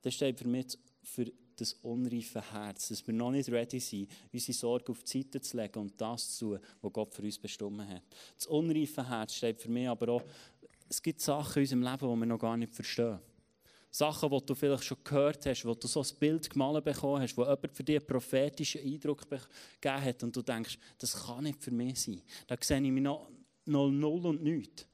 Das 0.04 0.14
steht 0.14 0.40
für 0.40 0.48
mich 0.48 0.80
für 1.04 1.34
das 1.58 1.74
unreife 1.82 2.42
Herz, 2.54 2.88
dass 2.88 3.06
wir 3.06 3.14
noch 3.14 3.32
nicht 3.32 3.50
ready 3.50 3.82
sind, 3.82 4.10
unsere 4.32 4.54
Sorgen 4.54 4.92
auf 4.94 5.04
die 5.04 5.22
Seite 5.22 5.42
zu 5.42 5.58
legen 5.58 5.80
und 5.80 6.00
das 6.00 6.38
zu 6.38 6.56
tun, 6.56 6.66
was 6.80 6.94
Gott 6.94 7.14
für 7.14 7.24
uns 7.24 7.38
bestimmt 7.38 7.86
hat. 7.90 8.04
Das 8.38 8.48
unreife 8.48 9.06
Herz 9.06 9.34
steht 9.34 9.60
für 9.60 9.70
mich 9.70 9.90
aber 9.90 10.14
auch 10.14 10.24
es 10.88 11.02
gibt 11.02 11.20
Sachen 11.20 11.58
in 11.58 11.64
unserem 11.64 11.82
Leben, 11.82 12.14
die 12.14 12.20
wir 12.22 12.26
noch 12.26 12.40
gar 12.40 12.56
nicht 12.56 12.74
verstehen. 12.74 13.20
Sachen, 13.98 14.30
die 14.30 14.46
du 14.46 14.54
vielleicht 14.54 14.84
schon 14.84 14.98
gehört 15.04 15.46
hast, 15.48 15.66
wo 15.66 15.74
du 15.74 15.88
so 15.88 16.02
ein 16.02 16.20
Bild 16.20 16.50
gemalt 16.50 16.86
bekommen 16.86 17.22
hast, 17.22 17.36
wo 17.36 17.42
jemand 17.42 17.74
für 17.74 17.84
dich 17.84 17.98
einen 17.98 18.06
prophetischen 18.06 18.82
Eindruck 18.82 19.28
gegeben 19.28 20.04
hat 20.04 20.24
und 20.24 20.36
du 20.36 20.42
denkst, 20.44 20.78
das 21.00 21.26
kann 21.26 21.44
nicht 21.44 21.64
für 21.64 21.72
mich 21.72 22.00
sein. 22.02 22.22
Da 22.46 22.56
sehe 22.62 22.78
ich 22.80 22.92
mich 22.92 23.02
noch 23.02 23.28
null, 23.66 23.92
null 23.92 24.26
und 24.28 24.44
nichts. 24.44 24.86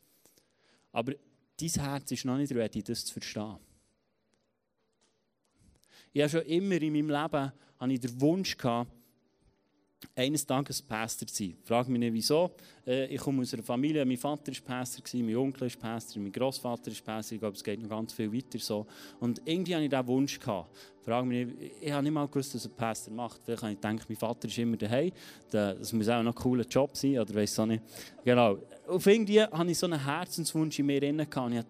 Aber 0.93 1.13
dein 1.59 1.69
Herz 1.69 2.11
ist 2.11 2.23
noch 2.23 2.37
nicht 2.37 2.53
ready, 2.53 2.81
das 2.81 3.03
zu 3.03 3.13
verstehen. 3.13 3.57
Ich 6.13 6.21
habe 6.21 6.29
schon 6.29 6.41
immer 6.43 6.81
in 6.81 6.93
meinem 6.93 7.09
Leben 7.09 7.51
ich 7.91 7.99
den 7.99 8.21
Wunsch 8.21 8.55
gehabt, 8.55 8.89
eines 10.15 10.45
Tages 10.45 10.81
Pastor 10.81 11.27
zu 11.27 11.35
sein. 11.35 11.57
Frag 11.63 11.87
mich 11.87 11.99
nicht 11.99 12.13
wieso. 12.13 12.51
Äh, 12.85 13.07
ich 13.07 13.19
komme 13.19 13.41
aus 13.41 13.53
einer 13.53 13.63
Familie, 13.63 14.05
mein 14.05 14.17
Vater 14.17 14.51
war 14.51 14.61
Pastor, 14.65 15.03
mein 15.21 15.35
Onkel 15.35 15.67
ist 15.67 15.79
Pastor, 15.79 16.21
mein 16.21 16.31
Großvater 16.31 16.91
ist 16.91 17.03
Pastor. 17.03 17.35
Ich 17.35 17.39
glaube, 17.39 17.55
es 17.55 17.63
geht 17.63 17.81
noch 17.81 17.89
ganz 17.89 18.13
viel 18.13 18.31
weiter 18.33 18.59
so. 18.59 18.85
Und 19.19 19.41
irgendwie 19.45 19.75
hatte 19.75 19.83
ich 19.85 19.89
diesen 19.89 20.07
Wunsch. 20.07 20.39
Gehabt. 20.39 20.69
Frag 21.03 21.25
mich 21.25 21.45
nicht, 21.45 21.73
ich 21.81 21.91
habe 21.91 22.03
nicht 22.03 22.13
mal 22.13 22.27
gewusst, 22.27 22.55
was 22.55 22.65
ein 22.65 22.71
Pastor 22.75 23.13
macht. 23.13 23.41
Vielleicht 23.43 23.61
habe 23.61 23.73
ich 23.73 23.81
gedacht, 23.81 24.09
mein 24.09 24.17
Vater 24.17 24.47
ist 24.47 24.57
immer 24.57 24.77
daheim. 24.77 25.11
Das 25.51 25.91
muss 25.91 26.07
auch 26.07 26.23
noch 26.23 26.31
ein 26.31 26.35
cooler 26.35 26.65
Job 26.65 26.95
sein, 26.95 27.19
oder 27.19 27.35
weiß 27.35 27.59
auch 27.59 27.65
nicht. 27.65 27.83
Genau. 28.23 28.57
Auf 28.87 29.05
irgendwie 29.05 29.41
hatte 29.41 29.71
ich 29.71 29.77
so 29.77 29.85
einen 29.85 30.03
Herzenswunsch 30.03 30.79
in 30.79 30.85
mir 30.85 30.99
drin 30.99 31.19
und 31.19 31.53
ich 31.53 31.69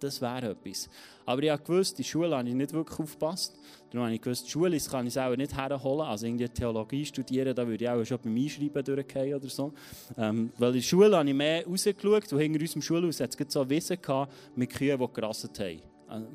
das 0.00 0.20
wäre 0.20 0.50
etwas. 0.50 0.88
Aber 1.24 1.42
ich 1.42 1.64
gewusst, 1.64 1.98
die 1.98 2.04
Schule 2.04 2.36
habe 2.36 2.48
ich 2.48 2.54
nicht 2.54 2.72
wirklich 2.72 2.98
aufgepasst. 2.98 3.56
Darum 3.90 4.06
habe 4.06 4.14
ich 4.14 4.20
gewusst, 4.20 4.46
die 4.46 4.50
Schule 4.50 4.78
kann 4.78 5.06
ich 5.06 5.18
auch 5.18 5.36
nicht 5.36 5.56
herholen. 5.56 6.06
Also 6.06 6.26
irgendwie 6.26 6.48
Theologie 6.48 7.04
studieren, 7.04 7.54
da 7.54 7.66
würde 7.66 7.84
ich 7.84 7.90
auch 7.90 8.04
schon 8.04 8.18
beim 8.18 8.36
Einschreiben 8.36 8.84
durchgehen 8.84 9.34
oder 9.34 9.48
so. 9.48 9.72
Ähm, 10.16 10.52
weil 10.58 10.70
in 10.70 10.74
der 10.76 10.82
Schule 10.82 11.16
habe 11.16 11.28
ich 11.28 11.34
mehr 11.34 11.64
rausgeschaut 11.66 12.32
und 12.32 12.38
hinter 12.38 12.60
unserem 12.60 12.82
Schulhaus 12.82 13.20
hat 13.20 13.38
es 13.38 13.52
so 13.52 13.68
Wissen 13.68 14.00
gehabt 14.00 14.32
mit 14.56 14.70
Kühen, 14.70 14.98
die 14.98 15.12
gerasselt 15.12 15.58
haben. 15.58 15.82
Also, 16.08 16.28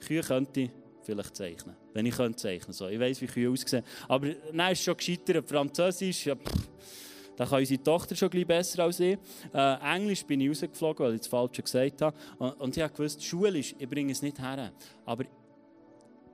Kühe 0.00 0.22
könnte 0.22 0.60
ich 0.60 0.70
vielleicht 1.02 1.36
zeichnen, 1.36 1.76
wenn 1.92 2.06
ich 2.06 2.16
könnte 2.16 2.36
zeichnen 2.36 2.72
so. 2.72 2.88
Ich 2.88 2.98
weiß, 2.98 3.20
wie 3.20 3.26
Kühe 3.26 3.50
aussehen. 3.50 3.84
Aber 4.08 4.28
nein, 4.52 4.72
ist 4.72 4.82
schon 4.82 4.96
gescheitert. 4.96 5.48
Französisch, 5.48 6.26
ja, 6.26 6.36
pff, 6.36 6.68
da 7.40 7.46
kann 7.46 7.60
unsere 7.60 7.82
Tochter 7.82 8.14
schon 8.14 8.30
ein 8.34 8.46
besser 8.46 8.82
als 8.82 9.00
ich. 9.00 9.18
Äh, 9.54 9.94
Englisch 9.96 10.26
bin 10.26 10.42
ich 10.42 10.50
rausgeflogen, 10.50 11.06
weil 11.06 11.14
ich 11.14 11.20
das 11.20 11.28
Falsche 11.28 11.62
gesagt 11.62 12.02
habe. 12.02 12.14
Und, 12.38 12.60
und 12.60 12.76
ich 12.76 12.82
habe 12.82 12.92
gewusst, 12.92 13.24
Schulisch, 13.24 13.74
ich 13.78 13.88
bringe 13.88 14.12
es 14.12 14.20
nicht 14.20 14.38
her. 14.38 14.70
Aber 15.06 15.24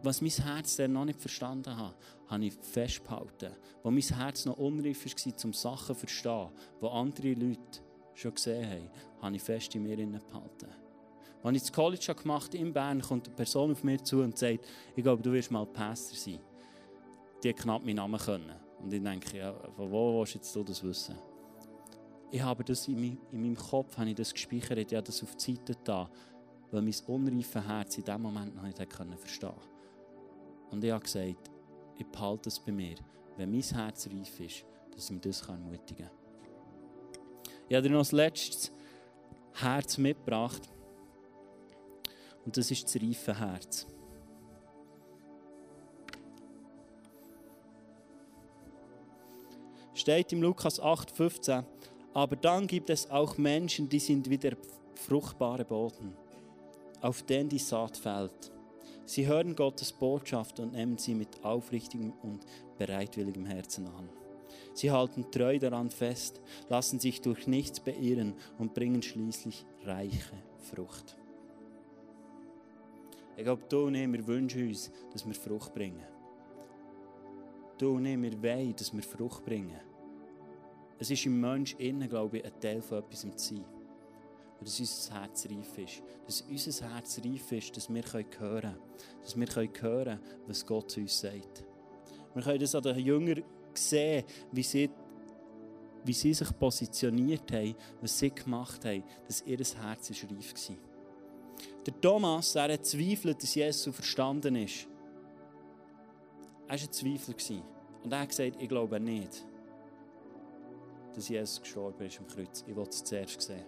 was 0.03 0.21
mein 0.21 0.33
Herz 0.33 0.75
dann 0.75 0.95
noch 0.95 1.05
nicht 1.05 1.21
verstanden 1.21 1.77
hat, 1.77 1.95
habe 2.27 2.47
ich 2.47 2.55
festgehalten. 2.55 3.53
Wo 3.85 3.93
mein 3.93 4.03
Herz 4.03 4.47
noch 4.47 4.57
unreif 4.57 5.07
war, 5.07 5.45
um 5.45 5.53
Sachen 5.53 5.87
zu 5.87 5.95
verstehen, 5.95 6.49
die 6.83 6.87
andere 6.89 7.35
Leute 7.35 7.81
schon 8.15 8.35
gesehen 8.35 8.69
haben, 8.69 8.91
habe 9.23 9.37
ich 9.37 9.43
fest 9.43 9.77
in 9.77 9.85
mir 9.85 9.97
behalten. 9.97 10.75
Als 11.45 11.57
ich 11.57 11.63
das 11.63 11.73
College 11.73 12.15
gemacht 12.17 12.49
habe 12.49 12.59
in 12.59 12.73
Bern, 12.73 13.01
kommt 13.01 13.29
eine 13.29 13.37
Person 13.37 13.71
auf 13.71 13.85
mich 13.85 14.03
zu 14.03 14.23
und 14.23 14.37
sagt, 14.37 14.59
ich 14.97 15.05
glaube, 15.05 15.23
du 15.23 15.33
wirst 15.33 15.53
mal 15.53 15.67
Pastor 15.67 16.17
sein. 16.17 16.41
Die 17.45 17.53
knapp 17.53 17.85
meinen 17.85 17.95
Namen 17.95 18.19
können. 18.19 18.66
Und 18.81 18.93
ich 18.93 19.03
denke, 19.03 19.39
ja, 19.39 19.55
von 19.75 19.91
wo 19.91 20.21
willst 20.21 20.35
jetzt 20.35 20.55
du 20.55 20.63
das 20.63 20.83
wissen? 20.83 21.17
Ich 22.31 22.43
habe 22.43 22.65
das 22.65 22.87
in, 22.89 23.01
mein, 23.01 23.19
in 23.33 23.41
meinem 23.43 23.57
Kopf 23.57 23.97
habe 23.97 24.11
ich 24.11 24.17
das 24.17 24.33
gespeichert, 24.33 24.79
ich 24.79 24.95
habe 24.95 25.03
das 25.07 25.23
auf 25.23 25.35
die 25.37 25.55
Seite 25.55 25.75
da, 25.85 26.11
weil 26.71 26.83
mein 26.83 26.95
unreife 27.07 27.67
Herz 27.67 27.99
in 27.99 28.05
dem 28.05 28.23
Moment 28.23 28.55
noch 28.55 28.63
nicht 28.63 28.77
verstehen 28.77 29.51
konnte. 29.51 29.69
Und 30.71 30.85
ich 30.85 30.91
habe 30.91 31.03
gesagt, 31.03 31.51
ich 31.99 32.07
behalte 32.07 32.49
es 32.49 32.59
bei 32.59 32.73
mir, 32.73 32.97
wenn 33.37 33.51
mein 33.51 33.63
Herz 33.63 34.09
reif 34.09 34.41
ist, 34.41 34.65
dass 34.95 35.05
ich 35.05 35.11
mir 35.13 35.21
das 35.21 35.43
ermutigen 35.49 36.07
kann. 36.07 36.17
Ich 37.69 37.77
habe 37.77 37.89
dir 37.89 37.95
noch 37.95 38.01
das 38.01 38.13
letzte 38.13 38.71
Herz 39.55 39.99
mitgebracht. 39.99 40.69
Und 42.45 42.57
das 42.57 42.71
ist 42.71 42.85
das 42.85 43.03
reife 43.03 43.39
Herz. 43.39 43.87
Steht 50.07 50.33
im 50.33 50.41
Lukas 50.41 50.81
8,15. 50.81 51.65
Aber 52.15 52.37
dann 52.37 52.69
gibt 52.69 52.91
es 52.91 53.11
auch 53.11 53.37
Menschen, 53.39 53.89
die 53.89 53.99
sind 53.99 54.31
wie 54.31 54.39
der 54.39 54.57
fruchtbare 54.95 55.65
Boden, 55.65 56.17
auf 57.01 57.25
den 57.25 57.49
die 57.49 57.59
Saat 57.59 57.97
fällt. 57.97 58.53
Sie 59.05 59.27
hören 59.27 59.57
Gottes 59.57 59.93
Botschaft 59.93 60.61
und 60.61 60.75
nehmen 60.75 60.97
sie 60.97 61.17
mit 61.17 61.45
aufrichtigem 61.45 62.13
und 62.23 62.47
bereitwilligem 62.79 63.47
Herzen 63.47 63.89
an. 63.89 64.09
Sie 64.75 64.93
halten 64.93 65.29
treu 65.33 65.59
daran 65.59 65.91
fest, 65.91 66.41
lassen 66.69 67.01
sich 67.01 67.21
durch 67.21 67.49
nichts 67.49 67.81
beirren 67.81 68.35
und 68.59 68.75
bringen 68.75 69.03
schließlich 69.03 69.67
reiche 69.85 70.37
Frucht. 70.61 71.17
Ich 73.37 73.43
glaube, 73.43 73.65
du 73.69 73.87
und 73.87 73.97
ich, 73.97 74.13
wir 74.13 74.25
wünschen 74.25 74.69
uns, 74.69 74.93
dass 75.13 75.27
wir 75.27 75.35
Frucht 75.35 75.75
bringen. 75.75 76.05
Du 77.77 77.97
und 77.97 78.07
ich, 78.07 78.23
wir 78.23 78.41
wollen, 78.41 78.77
dass 78.77 78.95
wir 78.95 79.03
Frucht 79.03 79.45
bringen. 79.45 79.86
Es 80.99 81.11
ist 81.11 81.27
im 81.27 81.41
Mensch 81.41 81.75
innen, 81.79 82.09
glaube 82.09 82.39
ich, 82.39 82.45
ein 82.45 82.61
Teil 82.61 82.81
von 82.81 82.99
etwas 82.99 83.21
zu 83.21 83.31
sein. 83.37 83.65
Und 84.59 84.67
dass 84.67 84.81
unser 84.81 85.21
Herz 85.21 85.47
reif 85.47 85.79
ist. 85.79 86.03
Dass 86.25 86.41
unser 86.41 86.95
Herz 86.95 87.21
reif 87.23 87.53
ist, 87.53 87.77
dass 87.77 87.93
wir 87.93 88.03
hören 88.03 88.31
können. 88.31 88.77
Dass 89.23 89.39
wir 89.39 89.47
hören 89.47 89.73
können, 89.73 90.21
was 90.47 90.65
Gott 90.65 90.91
zu 90.91 91.01
uns 91.01 91.21
sagt. 91.21 91.65
Wir 92.35 92.43
können 92.43 92.59
das 92.59 92.75
an 92.75 92.83
den 92.83 92.99
Jüngern 92.99 93.43
sehen, 93.75 94.25
wie 94.53 94.63
sie, 94.63 94.91
wie 96.05 96.13
sie 96.15 96.33
sich 96.33 96.59
positioniert 96.59 97.53
haben, 97.53 97.75
was 98.01 98.19
sie 98.19 98.31
gemacht 98.31 98.83
haben, 98.87 99.05
dass 99.27 99.43
ihr 99.43 99.59
Herz 99.59 100.11
ist 100.11 100.25
reif 100.25 100.55
war. 100.71 100.77
Der 101.85 102.01
Thomas, 102.01 102.55
er 102.55 102.73
hat 102.73 102.87
zweifelt, 102.87 103.43
dass 103.43 103.55
Jesus 103.55 103.95
verstanden 103.95 104.57
ist. 104.57 104.87
Er 106.69 106.75
war 106.75 106.83
ein 106.83 106.93
Zweifler. 106.93 107.63
Und 108.03 108.13
er 108.13 108.21
hat 108.21 108.29
gesagt, 108.31 108.57
ich 108.59 108.69
glaube 108.69 108.99
nicht 108.99 109.45
dass 111.17 111.29
Jesus 111.29 111.61
gestorben 111.61 112.07
ist 112.07 112.19
am 112.19 112.27
Kreuz. 112.27 112.65
Ich 112.67 112.77
wollte 112.77 112.91
es 112.91 113.05
zuerst 113.05 113.41
sehen. 113.41 113.65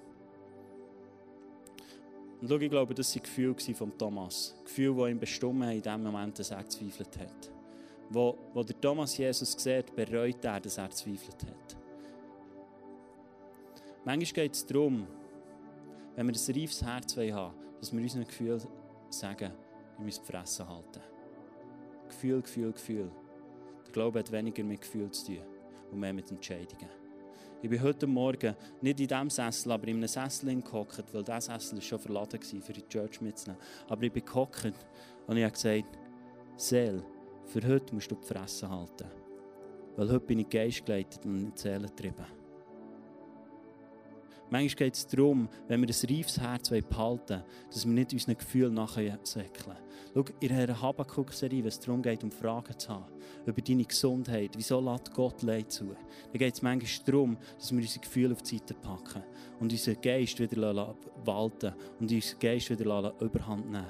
Und 2.40 2.48
schau, 2.48 2.56
ich 2.56 2.70
glaube, 2.70 2.94
das 2.94 3.14
waren 3.14 3.22
Gefühle 3.22 3.74
von 3.74 3.98
Thomas. 3.98 4.54
Gefühle, 4.64 5.06
die 5.06 5.10
ihn 5.12 5.18
bestimmt 5.18 5.64
haben 5.64 5.72
in 5.72 5.82
dem 5.82 6.02
Moment, 6.02 6.38
dass 6.38 6.50
er 6.50 6.62
gezweifelt 6.62 7.18
hat. 7.18 7.50
Wo, 8.10 8.38
wo 8.54 8.62
der 8.62 8.80
Thomas 8.80 9.16
Jesus 9.16 9.52
sieht, 9.52 9.94
bereut 9.94 10.44
er, 10.44 10.60
dass 10.60 10.78
er 10.78 10.88
gezweifelt 10.88 11.42
hat. 11.44 11.76
Manchmal 14.04 14.44
geht 14.44 14.54
es 14.54 14.64
darum, 14.64 15.06
wenn 16.14 16.26
wir 16.26 16.34
ein 16.34 16.60
reifes 16.60 16.82
Herz 16.82 17.16
haben 17.16 17.54
dass 17.80 17.92
wir 17.92 18.00
unseren 18.00 18.26
Gefühlen 18.26 18.62
sagen, 19.10 19.52
wir 19.96 20.04
müssen 20.04 20.22
die 20.26 20.32
Fresse 20.32 20.68
halten. 20.68 21.00
Gefühl, 22.08 22.42
Gefühl, 22.42 22.72
Gefühl. 22.72 23.10
Der 23.86 23.92
Glaube 23.92 24.18
hat 24.18 24.32
weniger 24.32 24.64
mit 24.64 24.80
Gefühl 24.80 25.10
zu 25.10 25.26
tun 25.26 25.42
und 25.90 26.00
mehr 26.00 26.12
mit 26.12 26.30
Entscheidungen. 26.30 26.97
Ich 27.60 27.68
bin 27.68 27.82
heute 27.82 28.06
Morgen 28.06 28.54
nicht 28.80 29.00
in 29.00 29.08
diesem 29.08 29.30
Sessel, 29.30 29.72
aber 29.72 29.88
in 29.88 29.96
einem 29.96 30.06
Sessel 30.06 30.62
gehockt, 30.62 31.02
weil 31.12 31.24
dieser 31.24 31.40
Sessel 31.40 31.82
schon 31.82 31.98
verladen 31.98 32.38
war, 32.40 32.60
für 32.62 32.72
die 32.72 32.86
Church 32.86 33.20
mitzunehmen. 33.20 33.60
Aber 33.88 34.02
ich 34.04 34.12
bin 34.12 34.24
gehockt 34.24 34.72
und 35.26 35.36
ich 35.36 35.42
habe 35.42 35.52
gesagt, 35.52 35.98
Seel, 36.56 37.02
für 37.46 37.66
heute 37.66 37.92
musst 37.94 38.12
du 38.12 38.14
die 38.14 38.26
Fresse 38.26 38.68
halten. 38.70 39.08
Weil 39.96 40.08
heute 40.08 40.20
bin 40.20 40.38
ich 40.38 40.48
geistgeleitet 40.48 41.24
und 41.24 41.46
nicht 41.46 41.58
seelentrieben. 41.58 42.37
Manchmal 44.50 44.86
geht 44.86 44.94
es 44.94 45.06
darum, 45.06 45.48
wenn 45.66 45.80
wir 45.82 45.88
ein 45.88 46.16
reifes 46.16 46.40
Herz 46.40 46.70
behalten 46.70 46.94
wollen, 46.96 47.42
dass 47.70 47.86
wir 47.86 47.92
nicht 47.92 48.12
unseren 48.12 48.38
Gefühlen 48.38 48.74
nachher 48.74 49.18
säckeln. 49.22 49.76
Schau, 50.14 50.24
in 50.40 50.52
einer 50.52 50.80
Habakkuk-Serie, 50.80 51.60
wenn 51.60 51.68
es 51.68 51.80
darum 51.80 52.02
geht, 52.02 52.24
um 52.24 52.30
Fragen 52.30 52.78
zu 52.78 52.88
haben, 52.88 53.04
über 53.44 53.60
deine 53.60 53.84
Gesundheit, 53.84 54.50
wieso 54.56 54.80
lässt 54.80 55.12
Gott 55.12 55.42
Leid 55.42 55.70
zu, 55.70 55.86
dann 55.86 56.38
geht 56.38 56.54
es 56.54 56.62
manchmal 56.62 57.06
darum, 57.06 57.36
dass 57.58 57.70
wir 57.72 57.78
unsere 57.78 58.00
Gefühle 58.00 58.32
auf 58.32 58.42
die 58.42 58.56
Seite 58.56 58.74
packen 58.74 59.22
und 59.60 59.70
unseren 59.70 60.00
Geist 60.00 60.40
wieder 60.40 60.96
walten 61.24 61.74
und 62.00 62.10
unseren 62.10 62.38
Geist 62.38 62.70
wieder 62.70 63.14
überhand 63.20 63.70
nehmen. 63.70 63.86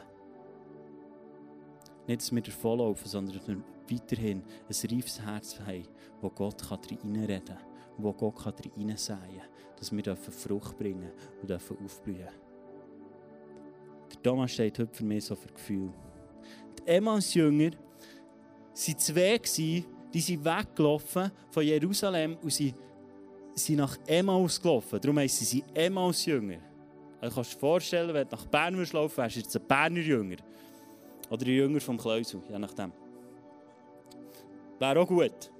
Nicht, 2.09 2.23
dass 2.23 2.35
wir 2.35 2.43
davonlaufen, 2.43 3.07
sondern 3.07 3.37
dass 3.37 3.47
wir 3.47 3.63
weiterhin 3.91 4.43
ein 4.43 4.91
reifes 4.91 5.21
Herz 5.21 5.61
haben, 5.61 5.87
wo 6.21 6.31
Gott 6.31 6.71
reinreden 6.71 7.45
kann, 7.45 7.68
wo 7.99 8.13
Gott 8.13 8.47
reinsäen 8.47 9.19
kann, 9.19 9.49
dass 9.77 9.93
wir 9.93 10.17
Frucht 10.17 10.79
bringen 10.79 11.11
und 11.43 11.53
aufblühen 11.53 12.29
Der 14.11 14.23
Thomas 14.23 14.53
steht 14.53 14.79
heute 14.79 14.95
für 14.95 15.05
mich 15.05 15.25
so 15.25 15.35
für 15.35 15.49
Gefühl. 15.49 15.91
Die 16.79 16.87
Emmaus-Jünger 16.87 17.73
waren 17.73 18.99
zwei, 18.99 19.41
die 20.15 20.21
sind 20.21 20.45
weggelaufen 20.45 21.31
von 21.51 21.63
Jerusalem 21.63 22.37
und 22.43 22.53
sie 22.53 22.73
sind 23.55 23.77
nach 23.77 23.99
Emmaus 24.07 24.61
gelaufen. 24.61 25.01
Darum 25.01 25.19
heißen 25.19 25.47
sie 25.47 25.65
Emmaus-Jünger. 25.75 26.59
Also 27.21 27.35
kannst 27.35 27.53
du 27.53 27.57
dir 27.57 27.61
vorstellen, 27.61 28.15
wenn 28.15 28.29
du 28.29 28.37
nach 28.37 28.47
Bern 28.47 28.75
laufen 28.93 29.17
wärst 29.17 29.37
du 29.37 29.41
jetzt 29.41 29.57
ein 29.57 29.67
Berner 29.67 30.01
Jünger. 30.01 30.37
Oder 31.31 31.47
ein 31.47 31.53
Jünger 31.53 31.81
vom 31.81 31.99
Kleusel, 31.99 32.41
je 32.49 32.59
nachdem. 32.59 32.93
Wäre 34.79 35.01
auch 35.01 35.09
gut. 35.09 35.51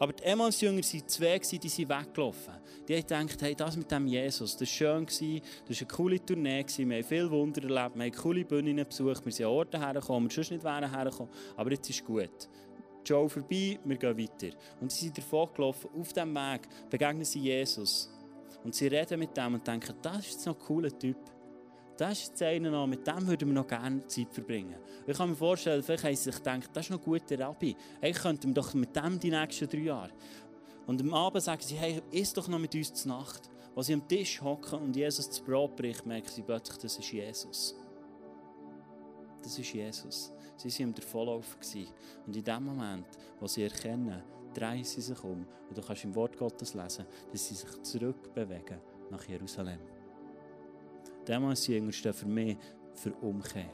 Aber 0.00 0.14
die 0.14 0.22
Emmaus-Jünger 0.22 0.82
waren 0.82 1.08
zwei, 1.08 1.38
die 1.38 1.68
sind 1.68 1.88
weggelaufen. 1.90 2.54
Die 2.88 2.96
haben 2.96 3.26
gedacht, 3.26 3.42
hey, 3.42 3.54
das 3.54 3.76
mit 3.76 3.90
dem 3.90 4.06
Jesus, 4.06 4.56
das 4.56 4.60
war 4.60 4.66
schön, 4.66 5.04
das 5.04 5.20
war 5.20 5.76
eine 5.78 5.86
coole 5.94 6.24
Tournee, 6.24 6.64
wir 6.66 6.96
haben 6.96 7.04
viele 7.04 7.30
Wunder 7.30 7.62
erlebt, 7.62 7.96
wir 7.96 8.04
haben 8.04 8.12
coole 8.12 8.44
Bühnen 8.46 8.76
besucht, 8.76 9.22
wir 9.26 9.30
sind 9.30 9.44
an 9.44 9.52
Orten 9.52 9.78
hergekommen, 9.78 10.30
wir 10.30 10.34
sonst 10.34 10.52
nicht 10.52 10.64
wären 10.64 10.90
hergekommen, 10.90 11.30
aber 11.54 11.70
jetzt 11.72 11.90
ist 11.90 12.02
gut. 12.02 12.48
Show 13.06 13.28
vorbei, 13.28 13.78
wir 13.84 13.96
gehen 13.96 14.18
weiter. 14.18 14.56
Und 14.80 14.90
sie 14.90 15.04
sind 15.04 15.18
davon 15.18 15.48
gelaufen, 15.54 15.90
auf 15.94 16.12
diesem 16.14 16.34
Weg 16.34 16.62
begegnen 16.88 17.24
sie 17.24 17.40
Jesus. 17.40 18.10
Und 18.64 18.74
sie 18.74 18.86
reden 18.86 19.18
mit 19.18 19.36
dem 19.36 19.54
und 19.54 19.66
denken, 19.66 19.94
das 20.00 20.20
ist 20.20 20.32
jetzt 20.32 20.46
noch 20.46 20.58
ein 20.58 20.66
cooler 20.66 20.98
Typ. 20.98 21.18
Das 22.00 22.12
ist 22.12 22.28
jetzt 22.28 22.42
einer 22.44 22.70
noch, 22.70 22.86
mit 22.86 23.06
dem 23.06 23.26
würden 23.26 23.48
wir 23.48 23.54
noch 23.56 23.66
gerne 23.66 24.06
Zeit 24.06 24.32
verbringen. 24.32 24.76
Ich 25.06 25.14
kann 25.14 25.28
mir 25.28 25.36
vorstellen, 25.36 25.82
vielleicht 25.82 26.04
haben 26.04 26.16
sie 26.16 26.22
sich 26.22 26.36
gedacht, 26.36 26.70
das 26.72 26.86
ist 26.86 26.90
noch 26.90 26.98
ein 26.98 27.04
guter 27.04 27.38
Rabbi. 27.38 27.76
Hey, 28.00 28.12
könnten 28.12 28.48
wir 28.48 28.54
doch 28.54 28.72
mit 28.72 28.96
dem 28.96 29.20
die 29.20 29.30
nächsten 29.30 29.68
drei 29.68 29.80
Jahre. 29.80 30.10
Und 30.86 31.02
am 31.02 31.12
Abend 31.12 31.42
sagen 31.42 31.60
sie, 31.60 31.74
hey, 31.74 32.00
isst 32.10 32.38
doch 32.38 32.48
noch 32.48 32.58
mit 32.58 32.74
uns 32.74 32.94
zur 32.94 33.12
Nacht. 33.12 33.50
Als 33.76 33.88
sie 33.88 33.92
am 33.92 34.08
Tisch 34.08 34.40
hocken 34.40 34.78
und 34.78 34.96
Jesus 34.96 35.28
das 35.28 35.40
Brot 35.40 35.76
bricht, 35.76 36.06
merken 36.06 36.30
sie 36.30 36.40
plötzlich, 36.40 36.78
das 36.78 36.98
ist 36.98 37.12
Jesus. 37.12 37.74
Das 39.42 39.58
ist 39.58 39.70
Jesus. 39.70 40.32
Sie 40.56 40.70
waren 40.70 40.88
im 40.88 40.94
Davonlaufen. 40.94 41.86
Und 42.26 42.34
in 42.34 42.42
dem 42.42 42.64
Moment, 42.64 43.08
wo 43.38 43.46
sie 43.46 43.64
erkennen, 43.64 44.22
drehen 44.54 44.84
sie 44.84 45.02
sich 45.02 45.22
um. 45.22 45.46
Und 45.68 45.76
du 45.76 45.82
kannst 45.82 46.04
im 46.04 46.14
Wort 46.14 46.34
Gottes 46.38 46.72
lesen, 46.72 47.04
dass 47.30 47.46
sie 47.46 47.56
sich 47.56 47.82
zurückbewegen 47.82 48.78
nach 49.10 49.28
Jerusalem. 49.28 49.99
Damals 51.24 51.66
Jünger 51.66 51.92
stehen 51.92 52.12
für 52.12 52.26
mich 52.26 52.56
für 52.94 53.12
Umkehr. 53.14 53.70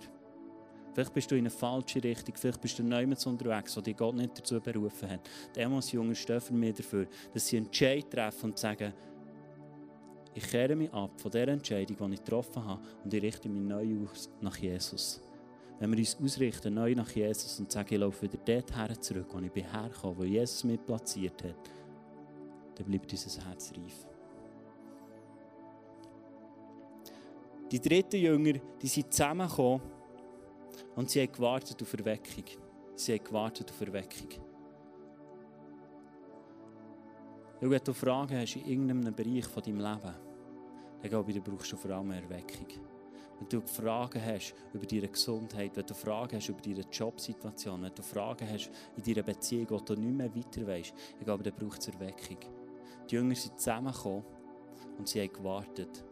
Vielleicht 0.93 1.13
bist 1.13 1.31
du 1.31 1.35
in 1.35 1.43
eine 1.43 1.51
falsche 1.51 2.03
Richtung, 2.03 2.35
vielleicht 2.35 2.61
bist 2.61 2.79
du 2.79 2.83
niemand 2.83 3.27
unterwegs, 3.27 3.77
wo 3.77 3.83
dich 3.83 3.97
Gott 3.97 4.15
nicht 4.15 4.39
dazu 4.39 4.61
berufen 4.61 5.11
hat. 5.11 5.21
Damals 5.55 5.93
Jünger 5.93 6.15
stehen 6.15 6.41
für 6.41 6.55
mich 6.55 6.75
dafür, 6.75 7.07
dass 7.35 7.47
sie 7.47 7.59
Entscheid 7.59 8.11
treffen 8.11 8.51
und 8.51 8.59
sagen, 8.59 8.93
ich 10.35 10.49
kehre 10.51 10.77
mich 10.77 10.93
ab 10.93 11.19
von 11.21 11.31
der 11.31 11.49
Entscheidung, 11.49 11.97
die 11.97 12.15
ich 12.15 12.25
getroffen 12.25 12.65
habe 12.65 12.81
und 13.05 13.13
ich 13.13 13.23
richte 13.23 13.49
mich 13.49 13.63
neu 13.63 14.05
aus 14.05 14.31
nach 14.41 14.57
Jesus. 14.57 15.21
Wenn 15.79 15.91
wir 15.91 15.99
uns 15.99 16.17
ausrichten, 16.23 16.73
neu 16.75 16.95
nach 16.95 17.11
Jesus 17.11 17.59
und 17.61 17.71
sagen, 17.71 17.93
ich 17.93 18.01
laufe 18.01 18.23
wieder 18.23 18.39
dorthin 18.39 19.03
zurück, 19.03 19.27
wo 19.33 19.39
ich 19.39 19.65
herkomme, 19.73 20.17
wo 20.17 20.25
Jesus 20.25 20.65
mich 20.65 20.83
platziert 20.85 21.43
hat, 21.45 21.71
dann 22.75 22.87
bleibt 22.87 23.13
unser 23.13 23.47
Herz 23.47 23.73
reif. 23.77 24.16
Die 27.71 27.81
dritten 27.81 28.17
Jünger, 28.17 28.61
die 28.81 28.87
sind 28.87 29.13
zusammengekommen 29.13 29.81
und 30.95 31.11
sie 31.11 31.21
haben 31.21 31.33
gewartet 31.33 31.83
auf 31.83 31.93
Erweckung. 31.95 32.45
Sie 32.95 33.13
haben 33.13 33.25
gewartet 33.25 33.71
auf 33.71 33.81
Erweckung. 33.81 34.29
wenn 37.61 37.81
du 37.83 37.93
Fragen 37.93 38.39
hast 38.39 38.55
in 38.55 38.67
irgendeinem 38.67 39.15
Bereich 39.15 39.47
von 39.47 39.63
deinem 39.63 39.81
Leben, 39.81 40.15
dann 41.03 41.11
glaube 41.11 41.33
ich, 41.33 41.43
brauchst 41.43 41.73
du 41.73 41.77
vor 41.77 41.91
allem 41.91 42.13
eine 42.13 42.23
Erweckung. 42.23 42.69
Wenn 43.39 43.49
du 43.49 43.61
Fragen 43.67 44.25
hast 44.25 44.55
über 44.73 44.87
deine 44.87 45.09
Gesundheit, 45.09 45.77
wenn 45.77 45.87
du 45.87 45.95
Fragen 45.95 46.37
hast 46.37 46.49
über 46.49 46.61
deine 46.61 46.85
Jobsituation, 46.91 47.83
wenn 47.83 47.95
du 47.95 48.03
Fragen 48.03 48.49
hast 48.49 48.71
in 48.97 49.03
deiner 49.03 49.25
Beziehung, 49.25 49.67
wo 49.71 49.79
du 49.79 49.95
nicht 49.95 50.17
mehr 50.17 50.35
weiter 50.35 50.67
weißt, 50.67 50.95
ich 51.19 51.25
glaube, 51.25 51.43
dann 51.43 51.55
braucht 51.55 51.81
es 51.81 51.89
Erweckung. 51.89 52.39
Die 53.11 53.15
Jünger 53.17 53.35
sind 53.35 53.59
zusammengekommen 53.59 54.25
und 54.99 55.09
sie 55.09 55.21
haben 55.21 55.33
gewartet 55.33 56.05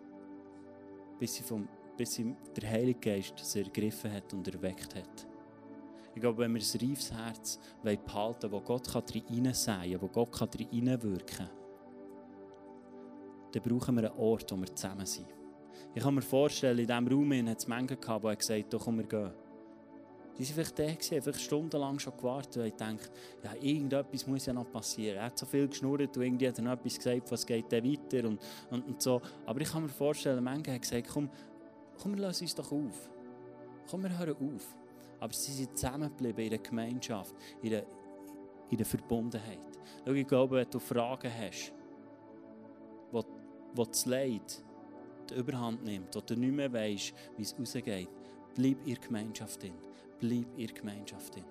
bis, 1.18 1.34
sie 1.34 1.42
vom, 1.42 1.68
bis 1.96 2.14
sie 2.14 2.34
der 2.56 2.70
Heilige 2.70 2.98
Geist 2.98 3.34
sie 3.38 3.60
ergriffen 3.60 4.12
hat 4.12 4.32
und 4.32 4.46
erweckt 4.48 4.94
hat. 4.94 5.26
Ich 6.14 6.20
glaube, 6.20 6.38
wenn 6.38 6.54
wir 6.54 6.62
ein 6.62 6.88
reifes 6.88 7.12
Herz 7.12 7.58
behalten 7.82 8.52
wo 8.52 8.60
Gott 8.60 8.88
hineinsäen 9.12 9.92
kann, 9.92 10.02
wo 10.02 10.08
Gott 10.08 10.54
hineinwirken 10.56 11.38
kann, 11.38 11.50
dann 13.52 13.62
brauchen 13.62 13.96
wir 13.96 14.10
einen 14.10 14.18
Ort, 14.18 14.50
wo 14.52 14.56
wir 14.56 14.74
zusammen 14.74 15.06
sind. 15.06 15.26
Ich 15.94 16.02
kann 16.02 16.14
mir 16.14 16.22
vorstellen, 16.22 16.78
in 16.78 16.86
diesem 16.86 17.06
Raum 17.08 17.48
hat 17.48 17.58
es 17.58 17.68
Menschen 17.68 18.00
gehabt, 18.00 18.24
die 18.24 18.36
gesagt 18.36 18.74
haben, 18.74 18.82
komm, 18.82 18.98
wir 18.98 19.06
gehen. 19.06 19.32
Die 20.36 20.42
waren 20.42 20.54
vielleicht 20.54 20.78
da, 20.78 20.86
gewesen, 20.86 21.22
vielleicht 21.22 21.40
stundenlang 21.40 21.98
schon 22.00 22.16
gewartet 22.16 22.56
und 22.56 22.64
gedacht, 22.64 23.10
ja, 23.44 23.54
irgendetwas 23.60 24.26
muss 24.26 24.46
ja 24.46 24.52
noch 24.52 24.70
passieren. 24.70 25.18
Er 25.18 25.26
hat 25.26 25.38
so 25.38 25.46
viel 25.46 25.68
geschnurrt 25.68 26.16
und 26.16 26.22
irgendwie 26.22 26.48
hat 26.48 26.58
er 26.58 26.64
noch 26.64 26.72
etwas 26.72 26.96
gesagt, 26.96 27.30
was 27.30 27.46
geht 27.46 27.70
dann 27.72 27.84
weiter 27.84 28.28
und, 28.28 28.40
und, 28.70 28.84
und 28.84 29.00
so. 29.00 29.22
Aber 29.46 29.60
ich 29.60 29.70
kann 29.70 29.82
mir 29.82 29.88
vorstellen, 29.88 30.42
manche 30.42 30.72
haben 30.72 30.80
gesagt, 30.80 31.08
komm, 31.08 31.30
komm, 32.00 32.16
wir 32.16 32.22
lassen 32.22 32.44
uns 32.44 32.54
doch 32.54 32.72
auf. 32.72 33.10
Komm, 33.88 34.02
wir 34.02 34.18
hören 34.18 34.34
auf. 34.34 34.76
Aber 35.20 35.32
sie 35.32 35.52
sind 35.52 35.78
zusammengeblieben 35.78 36.44
in 36.44 36.50
der 36.50 36.58
Gemeinschaft, 36.58 37.34
in 37.62 37.70
der, 37.70 37.86
in 38.70 38.76
der 38.76 38.86
Verbundenheit. 38.86 39.60
Schau, 40.04 40.12
ich 40.12 40.26
glaube, 40.26 40.56
wenn 40.56 40.70
du 40.70 40.80
Fragen 40.80 41.30
hast, 41.32 41.72
wo, 43.12 43.24
wo 43.72 43.84
das 43.84 44.04
Leid 44.04 44.64
die 45.30 45.34
Überhand 45.34 45.84
nimmt, 45.84 46.14
wo 46.16 46.20
du 46.20 46.34
nicht 46.34 46.52
mehr 46.52 46.72
weißt, 46.72 47.14
wie 47.36 47.42
es 47.42 47.56
rausgeht, 47.56 48.08
bleib 48.56 48.78
in 48.84 48.94
der 48.94 48.96
Gemeinschaft 48.96 49.62
drin 49.62 49.74
bleib 50.18 50.46
in 50.56 50.66
der 50.66 50.74
Gemeinschaft 50.74 51.34
drin. 51.34 51.44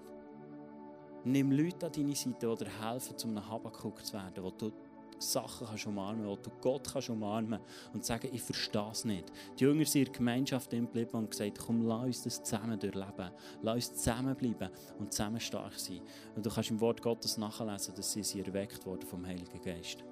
Nimm 1.25 1.51
Leute 1.51 1.85
an 1.85 1.91
deine 1.91 2.15
Seite, 2.15 2.55
die 2.55 2.63
dir 2.65 2.89
helfen, 2.89 3.17
zum 3.17 3.31
einem 3.31 3.49
Habakuk 3.49 4.05
zu 4.05 4.13
werden, 4.13 4.43
wo 4.43 4.51
du 4.51 4.71
Sachen 5.19 5.67
kannst 5.67 5.87
umarmen, 5.87 6.27
wo 6.27 6.35
du 6.35 6.49
Gott 6.61 6.91
kannst 6.91 7.09
umarmen 7.09 7.59
und 7.93 8.03
sagen, 8.03 8.29
ich 8.31 8.41
verstehe 8.41 8.89
es 8.91 9.05
nicht. 9.05 9.31
Die 9.57 9.63
Jünger 9.63 9.85
sind 9.85 10.01
in 10.01 10.05
der 10.05 10.13
Gemeinschaft 10.13 10.69
geblieben 10.71 11.17
und 11.17 11.31
gesagt, 11.31 11.59
komm, 11.59 11.87
lass 11.87 12.05
uns 12.05 12.23
das 12.23 12.43
zusammen 12.43 12.79
durchleben. 12.79 13.31
Lass 13.61 13.75
uns 13.75 13.93
zusammenbleiben 13.95 14.69
und 14.99 15.11
zusammen 15.11 15.39
stark 15.39 15.79
sein. 15.79 16.01
Und 16.35 16.45
du 16.45 16.49
kannst 16.49 16.71
im 16.71 16.81
Wort 16.81 17.01
Gottes 17.01 17.37
nachlesen, 17.37 17.95
dass 17.95 18.11
sie, 18.11 18.23
sie 18.23 18.41
erweckt 18.41 18.85
wurden 18.85 19.05
vom 19.05 19.25
Heiligen 19.25 19.61
Geist. 19.61 20.03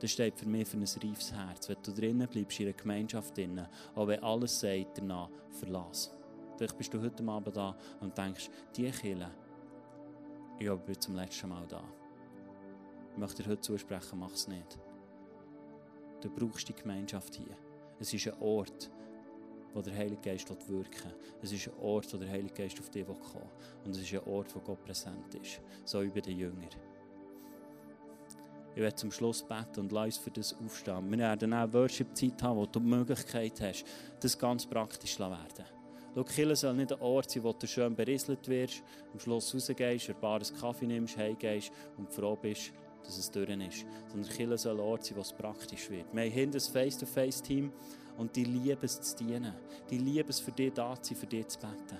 Das 0.00 0.10
steht 0.10 0.38
für 0.38 0.48
mich 0.48 0.66
für 0.66 0.78
ein 0.78 0.82
reifes 0.82 1.32
Herz. 1.32 1.68
Wenn 1.68 1.76
du 1.82 1.92
drinnen 1.92 2.26
bleibst, 2.26 2.58
in 2.58 2.66
einer 2.66 2.76
Gemeinschaft 2.76 3.36
drinnen, 3.36 3.66
auch 3.94 4.06
wenn 4.06 4.22
alles 4.22 4.58
sagt, 4.58 4.98
danach 4.98 5.28
verlass. 5.50 6.10
Vielleicht 6.60 6.76
bist 6.76 6.92
du 6.92 7.00
heute 7.00 7.26
Abend 7.26 7.56
da 7.56 7.74
und 8.00 8.18
denkst, 8.18 8.50
die 8.76 8.90
Kille, 8.90 9.30
ich 10.58 10.70
bin 10.70 11.00
zum 11.00 11.14
letzten 11.14 11.48
Mal 11.48 11.66
da. 11.66 11.82
Ich 13.12 13.16
möchte 13.16 13.42
dir 13.42 13.48
heute 13.48 13.62
zusprechen, 13.62 14.18
mach 14.18 14.32
es 14.32 14.46
nicht. 14.46 14.78
Du 16.20 16.28
brauchst 16.28 16.68
die 16.68 16.74
Gemeinschaft 16.74 17.34
hier. 17.34 17.56
Es 17.98 18.12
ist 18.12 18.28
ein 18.28 18.38
Ort, 18.42 18.90
wo 19.72 19.80
der 19.80 19.96
Heilige 19.96 20.20
Geist 20.20 20.50
wirken. 20.68 21.14
Es 21.40 21.50
ist 21.50 21.66
ein 21.66 21.78
Ort, 21.80 22.12
wo 22.12 22.18
der 22.18 22.28
Heilige 22.28 22.52
Geist 22.52 22.78
auf 22.78 22.90
dich 22.90 23.06
kommen 23.06 23.22
will. 23.22 23.86
Und 23.86 23.96
es 23.96 24.02
ist 24.02 24.12
ein 24.12 24.30
Ort, 24.30 24.54
wo 24.54 24.60
Gott 24.60 24.84
präsent 24.84 25.34
ist. 25.36 25.62
So 25.86 26.00
bei 26.00 26.20
den 26.20 26.36
Jüngern. 26.36 26.68
Ich 28.74 28.82
werde 28.82 28.96
zum 28.96 29.10
Schluss 29.10 29.42
beten 29.42 29.80
und 29.80 29.92
lass 29.92 30.18
für 30.18 30.30
das 30.30 30.54
aufstehen. 30.62 31.10
Wir 31.10 31.18
werden 31.20 31.54
auch 31.54 31.72
Worship-Zeit 31.72 32.42
haben, 32.42 32.58
wo 32.58 32.66
du 32.66 32.80
die 32.80 32.86
Möglichkeit 32.86 33.58
hast, 33.62 33.86
das 34.20 34.38
ganz 34.38 34.66
praktisch 34.66 35.16
zu 35.16 35.20
werden. 35.22 35.79
Schau, 36.14 36.24
Kille 36.24 36.56
soll 36.56 36.74
nicht 36.74 36.92
ein 36.92 37.00
Ort 37.00 37.30
sein, 37.30 37.44
wo 37.44 37.52
du 37.52 37.66
schön 37.66 37.94
berieselt 37.94 38.48
wirst, 38.48 38.82
am 39.12 39.20
Schluss 39.20 39.54
rausgehst, 39.54 40.10
ein 40.10 40.20
paar 40.20 40.40
Kaffee 40.60 40.86
nimmst, 40.86 41.16
heimgehst 41.16 41.70
und 41.96 42.12
froh 42.12 42.36
bist, 42.36 42.72
dass 43.04 43.16
es 43.16 43.30
durch 43.30 43.48
ist. 43.48 43.86
Sondern 44.08 44.30
Kille 44.30 44.58
soll 44.58 44.74
ein 44.74 44.80
Ort 44.80 45.04
sein, 45.04 45.16
wo 45.16 45.20
es 45.20 45.32
praktisch 45.32 45.88
wird. 45.88 46.06
Wir 46.12 46.22
haben 46.22 46.30
hinten 46.30 46.56
ein 46.56 46.60
Face-to-Face-Team 46.60 47.72
und 48.18 48.34
die 48.34 48.44
lieben 48.44 48.80
es 48.82 49.00
zu 49.00 49.24
dienen. 49.24 49.54
Die 49.88 49.98
lieben 49.98 50.28
es, 50.28 50.40
für 50.40 50.52
dich 50.52 50.72
da 50.72 51.00
zu 51.00 51.14
sein, 51.14 51.20
für 51.20 51.26
dich 51.26 51.46
zu 51.48 51.58
beten. 51.60 51.98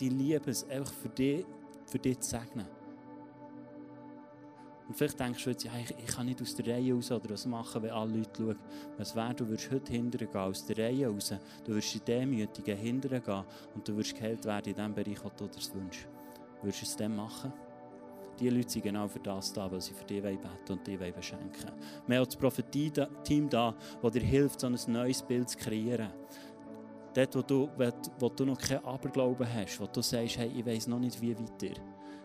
Die 0.00 0.08
lieben 0.08 0.50
es, 0.50 0.68
einfach 0.68 0.92
für 0.92 1.08
dich, 1.08 1.46
für 1.86 1.98
dich 1.98 2.18
zu 2.18 2.30
segnen. 2.30 2.66
Und 4.86 4.94
vielleicht 4.96 5.18
denkst 5.18 5.42
du 5.42 5.50
jetzt, 5.50 5.64
ja, 5.64 5.72
ich, 5.82 5.94
ich 5.98 6.14
kann 6.14 6.26
nicht 6.26 6.42
aus 6.42 6.54
der 6.54 6.66
Reihe 6.66 6.92
raus 6.92 7.10
oder 7.10 7.30
was 7.30 7.46
machen, 7.46 7.82
wenn 7.82 7.90
alle 7.90 8.18
Leute 8.18 8.30
schauen. 8.36 8.58
Was 8.98 9.16
wäre, 9.16 9.34
du 9.34 9.48
würdest 9.48 9.70
heute 9.70 9.92
hindern 9.92 10.28
gehen, 10.30 10.40
aus 10.40 10.66
der 10.66 10.78
Reihe 10.78 11.08
raus. 11.08 11.32
Du 11.64 11.72
würdest 11.72 11.94
in 11.94 12.04
Demütigen 12.04 12.76
hindern 12.76 13.22
gehen 13.22 13.44
und 13.74 13.88
du 13.88 13.94
würdest 13.94 14.14
geheilt 14.14 14.44
werden 14.44 14.68
in 14.68 14.76
dem 14.76 14.94
Bereich, 14.94 15.24
wo 15.24 15.30
du 15.34 15.46
das 15.46 15.74
wünschst. 15.74 16.06
Würdest 16.60 16.82
du 16.82 16.86
es 16.86 16.96
dann 16.96 17.16
machen? 17.16 17.52
Die 18.38 18.50
Leute 18.50 18.68
sind 18.68 18.82
genau 18.82 19.06
für 19.06 19.20
das 19.20 19.52
da, 19.52 19.70
weil 19.70 19.80
sie 19.80 19.94
für 19.94 20.04
dich 20.04 20.20
beten 20.20 20.48
und 20.68 20.86
dich 20.86 20.98
beschenken 20.98 21.70
Wir 22.06 22.18
haben 22.18 22.24
das 22.24 22.36
Prophetie-Team 22.36 23.48
da, 23.48 23.74
das 24.02 24.12
dir 24.12 24.22
hilft, 24.22 24.60
so 24.60 24.66
ein 24.66 24.76
neues 24.88 25.22
Bild 25.22 25.48
zu 25.48 25.56
kreieren. 25.56 26.10
Dort, 27.14 27.36
wo 27.36 27.42
du, 27.42 27.70
wo 28.18 28.28
du 28.28 28.44
noch 28.44 28.58
keinen 28.58 28.84
Aberglauben 28.84 29.46
hast, 29.54 29.78
wo 29.78 29.86
du 29.86 30.02
sagst, 30.02 30.36
hey, 30.36 30.50
ich 30.54 30.66
weiß 30.66 30.88
noch 30.88 30.98
nicht, 30.98 31.20
wie 31.22 31.38
weiter 31.38 31.80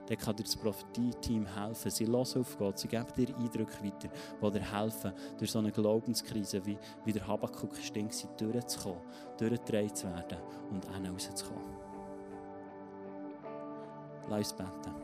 dann 0.10 0.18
kann 0.18 0.36
dir 0.36 0.44
das 0.44 0.56
Prophetie-Team 0.56 1.46
helfen. 1.46 1.92
Sie 1.92 2.08
hören 2.08 2.16
auf 2.16 2.58
Gott, 2.58 2.80
sie 2.80 2.88
geben 2.88 3.06
dir 3.16 3.28
Eindrücke 3.38 3.84
weiter, 3.84 4.10
die 4.42 4.52
dir 4.52 4.74
helfen, 4.74 5.14
durch 5.38 5.52
so 5.52 5.60
eine 5.60 5.72
Glaubenskrise 5.72 6.66
wie, 6.66 6.78
wie 7.06 7.14
der 7.14 7.28
Habakkuk 7.28 7.76
stinkt, 7.76 8.28
durchzukommen, 8.42 9.02
durchgedreht 9.38 9.96
zu 9.96 10.08
werden 10.08 10.40
und 10.72 10.86
dann 10.86 11.06
rauszukommen. 11.06 11.78
Lass 14.30 14.52
uns 14.52 14.54
beten. 14.54 14.96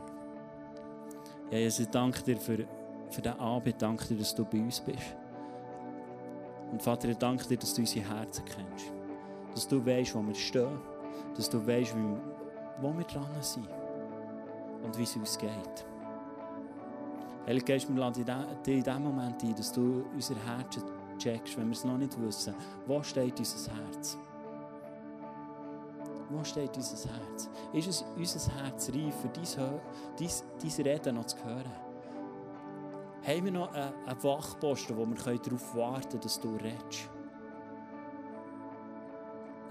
Ja, 1.52 1.58
Jesus, 1.58 1.80
ich 1.80 1.88
danke 1.88 2.22
dir 2.22 2.36
für, 2.36 2.66
für 3.10 3.22
diesen 3.22 3.38
Abend, 3.38 3.68
ich 3.68 3.76
danke 3.76 4.06
dir, 4.06 4.18
dass 4.18 4.34
du 4.34 4.44
bei 4.44 4.58
uns 4.58 4.80
bist. 4.80 5.16
Und 6.72 6.82
Vater, 6.82 7.08
ich 7.08 7.16
danke 7.16 7.46
dir, 7.46 7.56
dass 7.56 7.74
du 7.74 7.82
unsere 7.82 8.08
Herzen 8.08 8.44
kennst. 8.44 8.92
Dass 9.54 9.68
du 9.68 9.86
weißt, 9.86 10.16
wo 10.16 10.22
wir 10.22 10.34
stehen. 10.34 10.80
Dass 11.36 11.48
du 11.48 11.64
weißt, 11.64 11.94
wo 12.80 12.92
wir 12.96 13.04
dran 13.04 13.30
sind 13.40 13.68
und 14.86 14.96
wie 14.96 15.02
es 15.02 15.16
uns 15.16 15.36
geht. 15.36 15.86
Heilige 17.46 17.64
Geist, 17.64 17.88
wir 17.88 18.00
laden 18.00 18.24
dich 18.64 18.76
in 18.76 18.82
diesem 18.82 19.02
Moment 19.02 19.42
ein, 19.42 19.54
dass 19.54 19.72
du 19.72 20.04
unser 20.14 20.34
Herz 20.46 20.78
checkst, 21.18 21.56
wenn 21.58 21.66
wir 21.66 21.72
es 21.72 21.84
noch 21.84 21.98
nicht 21.98 22.20
wissen. 22.20 22.54
Wo 22.86 23.02
steht 23.02 23.38
unser 23.38 23.72
Herz? 23.74 24.16
Wo 26.28 26.42
steht 26.42 26.76
unser 26.76 27.08
Herz? 27.08 27.50
Ist 27.72 27.88
es 27.88 28.04
unser 28.16 28.52
Herz 28.62 28.90
reif, 28.90 29.14
für 29.14 29.28
dein, 29.28 30.86
Reden 30.86 31.14
noch 31.14 31.26
zu 31.26 31.44
hören? 31.44 31.72
Haben 33.26 33.44
wir 33.44 33.52
noch 33.52 33.72
einen 33.72 34.22
Wachposten, 34.22 34.96
wo 34.96 35.06
wir 35.06 35.16
darauf 35.16 35.76
warten 35.76 36.08
können, 36.08 36.20
dass 36.22 36.40
du 36.40 36.56
redest? 36.56 37.10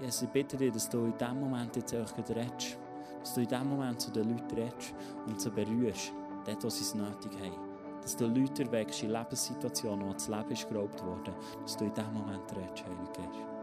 Jesus, 0.00 0.22
ich 0.22 0.28
bitte 0.28 0.58
dich, 0.58 0.72
dass 0.72 0.88
du 0.90 1.06
in 1.06 1.16
diesem 1.16 1.40
Moment 1.40 1.74
jetzt 1.76 1.94
auch 1.94 2.18
redest 2.18 2.78
dass 3.20 3.34
du 3.34 3.40
in 3.40 3.48
dem 3.48 3.68
Moment 3.68 4.00
zu 4.00 4.10
den 4.10 4.30
Leuten 4.30 4.54
redest 4.54 4.94
und 5.26 5.40
sie 5.40 5.50
berührst, 5.50 6.12
dort, 6.44 6.64
wo 6.64 6.70
sie 6.70 6.82
es 6.82 6.94
nötig 6.94 7.32
haben. 7.40 7.66
Dass 8.02 8.16
du 8.16 8.26
Leute 8.26 8.62
erweckst 8.62 9.02
in 9.02 9.10
Lebenssituationen, 9.10 10.08
wo 10.08 10.12
das 10.12 10.28
Leben 10.28 10.50
ist 10.50 10.68
geraubt 10.68 11.04
worden, 11.04 11.34
dass 11.62 11.76
du 11.76 11.84
in 11.84 11.94
dem 11.94 12.12
Moment 12.12 12.44
redest, 12.52 12.84
Heilige 12.84 13.12
Geist. 13.12 13.55